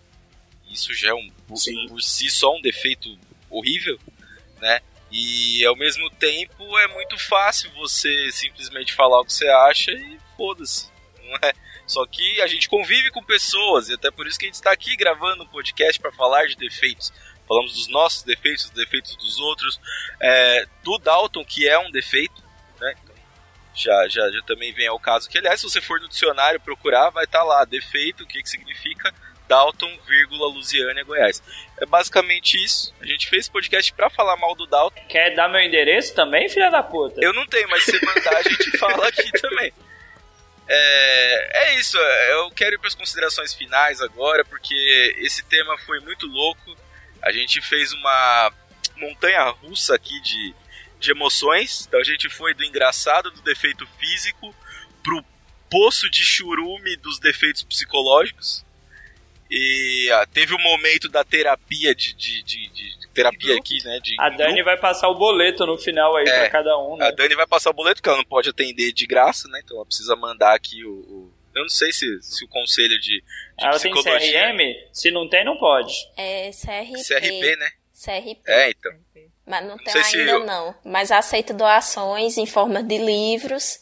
[0.69, 1.87] Isso já é um, Sim.
[1.87, 3.17] por si só um defeito
[3.49, 3.99] horrível,
[4.59, 4.81] né?
[5.11, 10.19] E ao mesmo tempo é muito fácil você simplesmente falar o que você acha e
[10.35, 10.91] foda-se.
[11.23, 11.53] Não é,
[11.85, 14.71] Só que a gente convive com pessoas e até por isso que a gente está
[14.71, 17.11] aqui gravando um podcast para falar de defeitos.
[17.47, 19.79] Falamos dos nossos defeitos, dos defeitos dos outros,
[20.19, 22.41] é, do Dalton, que é um defeito,
[22.79, 22.95] né?
[23.03, 23.15] Então,
[23.75, 27.09] já, já, já também vem ao caso que, aliás, se você for no dicionário procurar,
[27.09, 29.13] vai estar lá, defeito, o que, que significa
[29.47, 31.43] Dalton, vírgula, Lusiânia, Goiás.
[31.79, 32.93] É basicamente isso.
[33.01, 34.99] A gente fez esse podcast pra falar mal do Dalton.
[35.07, 37.19] Quer dar meu endereço também, filha da puta?
[37.21, 39.73] Eu não tenho, mas se mandar, a gente fala aqui também.
[40.67, 45.99] É, é isso, eu quero ir para as considerações finais agora, porque esse tema foi
[45.99, 46.75] muito louco.
[47.23, 48.51] A gente fez uma
[48.97, 50.53] montanha russa aqui de,
[50.99, 51.85] de emoções.
[51.87, 54.53] Então a gente foi do engraçado do defeito físico
[55.01, 55.23] pro
[55.69, 58.63] poço de churume dos defeitos psicológicos.
[59.49, 63.99] E ah, teve o momento da terapia de, de, de- de- terapia aqui, né?
[64.01, 67.07] De A Dani vai passar o boleto no final aí É, pra cada um, né?
[67.07, 69.61] a Dani vai passar o boleto, que ela não pode atender de graça, né?
[69.63, 70.91] Então ela precisa mandar aqui o.
[70.91, 73.23] o- eu não sei se, se o conselho de, de
[73.59, 74.47] Ela tem psicologia.
[74.51, 74.59] CRM?
[74.91, 75.93] Se não tem, não pode.
[76.17, 77.03] É CRP.
[77.03, 77.71] CRP, né?
[77.93, 78.41] CRP.
[78.47, 78.91] É, então.
[79.45, 80.75] Mas não tem sei se ainda eu- não.
[80.85, 83.79] Mas aceita doações em forma de livros,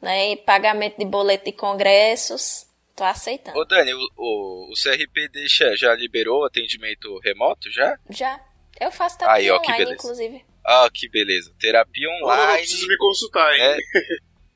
[0.00, 0.32] né?
[0.32, 2.66] E pagamento de boleto de congressos.
[2.94, 3.58] Tô aceitando.
[3.58, 7.98] Ô Dani, o, o, o CRP deixa, já liberou atendimento remoto já?
[8.08, 8.40] Já.
[8.80, 9.94] Eu faço Aí, terapia ó, que online, beleza.
[10.02, 10.44] inclusive.
[10.64, 11.54] Ah, que beleza.
[11.60, 12.58] Terapia Eu online.
[12.58, 13.60] preciso me consultar, hein?
[13.62, 13.76] É.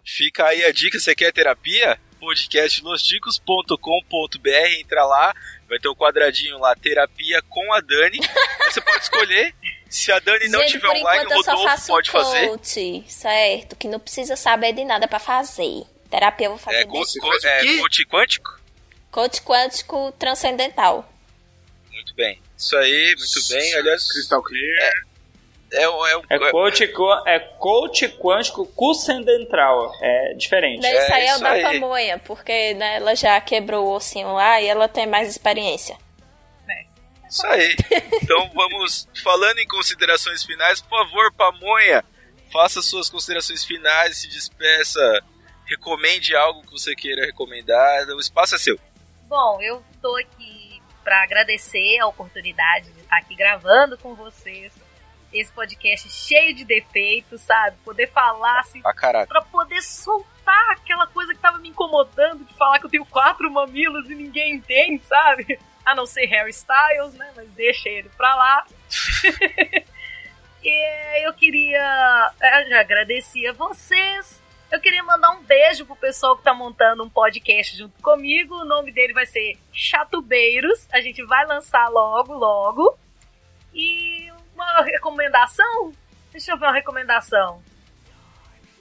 [0.05, 2.01] Fica aí a dica, você quer terapia?
[2.21, 5.35] podcastlosticos.com.br, entra lá,
[5.69, 8.19] vai ter o quadradinho lá, terapia com a Dani.
[8.65, 9.55] Você pode escolher.
[9.89, 12.47] Se a Dani não Gente, tiver online, o eu só Rodolfo faço pode fazer.
[12.49, 13.75] coach, certo?
[13.75, 15.83] Que não precisa saber de nada pra fazer.
[16.09, 18.61] Terapia eu vou fazer É, de co Você co faz o é coach quântico?
[19.11, 21.13] coach quântico transcendental.
[21.91, 22.41] Muito bem.
[22.57, 23.75] Isso aí, muito bem.
[23.75, 24.79] Aliás, Crystal Clear.
[24.79, 24.93] é,
[25.73, 29.93] é, o- É coach, qu- é coach quântico cucendentral.
[30.03, 30.83] É diferente.
[30.83, 31.63] Daí isso aí é o isso da aí.
[31.63, 35.97] pamonha, porque né, ela já quebrou o ossinho lá e ela tem mais experiência.
[37.29, 37.77] Isso aí.
[38.23, 42.05] Então vamos falando em considerações finais, por favor, Pamonha,
[42.53, 45.01] faça suas considerações finais, se despeça,
[45.65, 48.05] recomende algo que você queira recomendar.
[48.09, 48.77] O espaço é seu.
[49.29, 54.73] Bom, eu tô aqui para agradecer a oportunidade de estar aqui gravando com vocês
[55.33, 57.77] esse podcast cheio de defeitos, sabe?
[57.85, 59.29] Poder falar assim, Pra caralho.
[59.29, 63.51] pra poder soltar aquela coisa que tava me incomodando de falar que eu tenho quatro
[63.51, 65.59] mamilos e ninguém tem, sabe?
[65.85, 67.31] A não ser Harry Styles, né?
[67.37, 68.67] Mas deixa ele pra lá.
[70.63, 72.33] e eu queria.
[72.43, 74.41] Eu já agradeci a vocês.
[74.71, 78.55] Eu queria mandar um beijo pro pessoal que tá montando um podcast junto comigo.
[78.55, 80.87] O nome dele vai ser Chatubeiros.
[80.93, 82.97] A gente vai lançar logo, logo.
[83.75, 84.20] E
[84.63, 85.93] uma recomendação?
[86.31, 87.63] Deixa eu ver uma recomendação.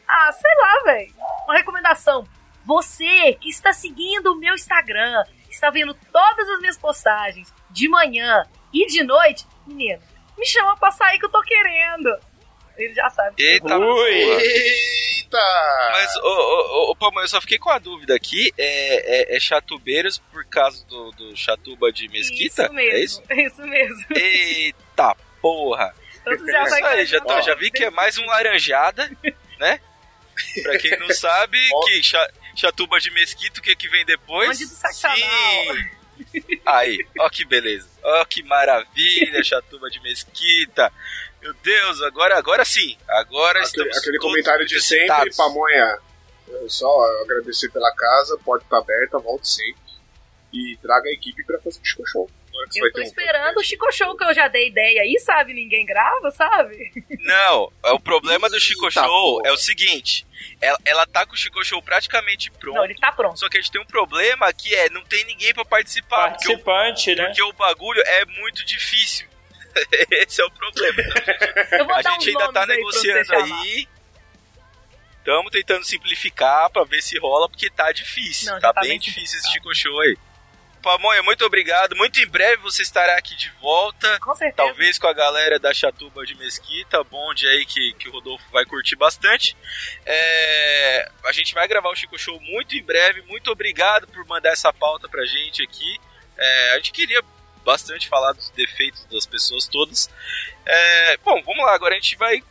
[0.08, 1.14] Ah, sei lá, velho.
[1.46, 2.28] Uma recomendação.
[2.66, 8.44] Você que está seguindo o meu Instagram, está vendo todas as minhas postagens de manhã
[8.74, 10.02] e de noite, menino,
[10.38, 12.10] me chama pra sair que eu tô querendo.
[12.78, 13.36] Ele já sabe.
[13.38, 14.12] Eita, Ui.
[14.12, 15.38] Eita!
[15.92, 18.52] Mas, ô, ô, ô, Pamonha, eu só fiquei com a dúvida aqui.
[18.58, 22.64] É, é, é Chatubeiros por causa do, do Chatuba de Mesquita?
[22.64, 22.96] Isso mesmo.
[22.96, 23.24] É isso?
[23.34, 24.06] Isso mesmo.
[24.12, 25.94] Eita porra!
[26.22, 29.10] Então já Isso aí, já, já vi que é mais um laranjada,
[29.60, 29.80] né?
[30.64, 34.60] Pra quem não sabe, que cha- chatuba de mesquita, o que que vem depois?
[34.60, 34.66] Do.
[34.66, 35.90] Sim!
[36.66, 37.88] Aí, ó que beleza.
[38.04, 40.92] Ó que maravilha, chatuba de mesquita.
[41.42, 42.98] Meu Deus, agora, agora sim.
[43.08, 45.34] Agora Aquele, estamos aquele comentário de sempre.
[45.36, 45.98] Pamonha.
[46.50, 49.80] é Só agradecer pela casa, porta tá aberta, volte sempre.
[50.52, 52.30] E traga a equipe pra fazer o Show.
[52.76, 53.64] Eu tô ter um esperando o.
[53.64, 55.54] Chico Show que eu já dei ideia aí, sabe?
[55.54, 56.92] Ninguém grava, sabe?
[57.22, 59.50] Não, é o problema do Chico Eita, Show porra.
[59.50, 60.26] é o seguinte.
[60.62, 62.76] Ela, ela tá com o Chico Show praticamente pronto.
[62.76, 63.40] Não, ele tá pronto.
[63.40, 66.32] Só que a gente tem um problema que é, não tem ninguém pra participar.
[66.32, 67.26] Porque o Participante, né?
[67.26, 69.28] Porque o bagulho é muito difícil.
[70.12, 71.04] Esse é o problema.
[71.72, 73.88] Eu vou A dar gente ainda tá negociando aí.
[75.20, 78.52] Estamos tentando simplificar pra ver se rola, porque tá difícil.
[78.52, 80.18] Não, tá, tá bem bem difícil esse Chico Show aí.
[80.80, 81.96] Pamonha, muito obrigado.
[81.96, 84.20] Muito em breve você estará aqui de volta.
[84.20, 84.68] Com certeza.
[84.68, 88.66] Talvez com a galera da Chatuba de Mesquita, bonde aí que, que o Rodolfo vai
[88.66, 89.56] curtir bastante.
[90.06, 93.22] É, a gente vai gravar o Chico Show muito em breve.
[93.24, 96.00] Muito obrigado por mandar essa pauta pra gente aqui.
[96.38, 97.22] É, a gente queria
[97.64, 100.10] bastante falar dos defeitos das pessoas todas.
[100.66, 102.44] É, bom, vamos lá, agora a gente vai.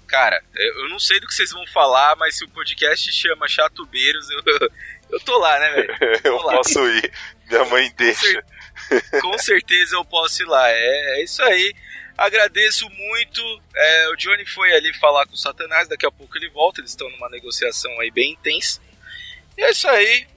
[0.07, 3.49] Cara, eu eu não sei do que vocês vão falar, mas se o podcast chama
[3.49, 4.43] Chatubeiros, eu,
[5.13, 5.97] eu tô lá, né, velho?
[6.25, 6.57] Eu lá.
[6.57, 7.13] posso ir.
[7.49, 8.45] Minha mãe deixa.
[9.21, 10.69] Com certeza eu posso ir lá.
[10.71, 11.75] É, é isso aí.
[12.21, 13.63] Agradeço muito.
[13.75, 16.83] É, o Johnny foi ali falar com o Satanás, daqui a pouco ele volta.
[16.83, 18.79] Eles estão numa negociação aí bem intensa.
[19.57, 20.29] E é isso aí.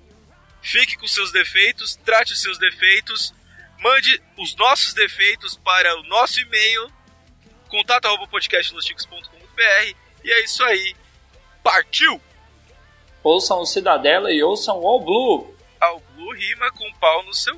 [0.61, 3.33] Fique com seus defeitos, trate os seus defeitos,
[3.79, 6.89] mande os nossos defeitos para o nosso e-mail
[7.67, 10.95] contato@podcastlosticos.com.br e é isso aí.
[11.61, 12.21] Partiu!
[13.21, 15.53] Ouçam o Cidadela e ouçam o All Blue.
[15.81, 17.57] Ao Blue rima com pau no seu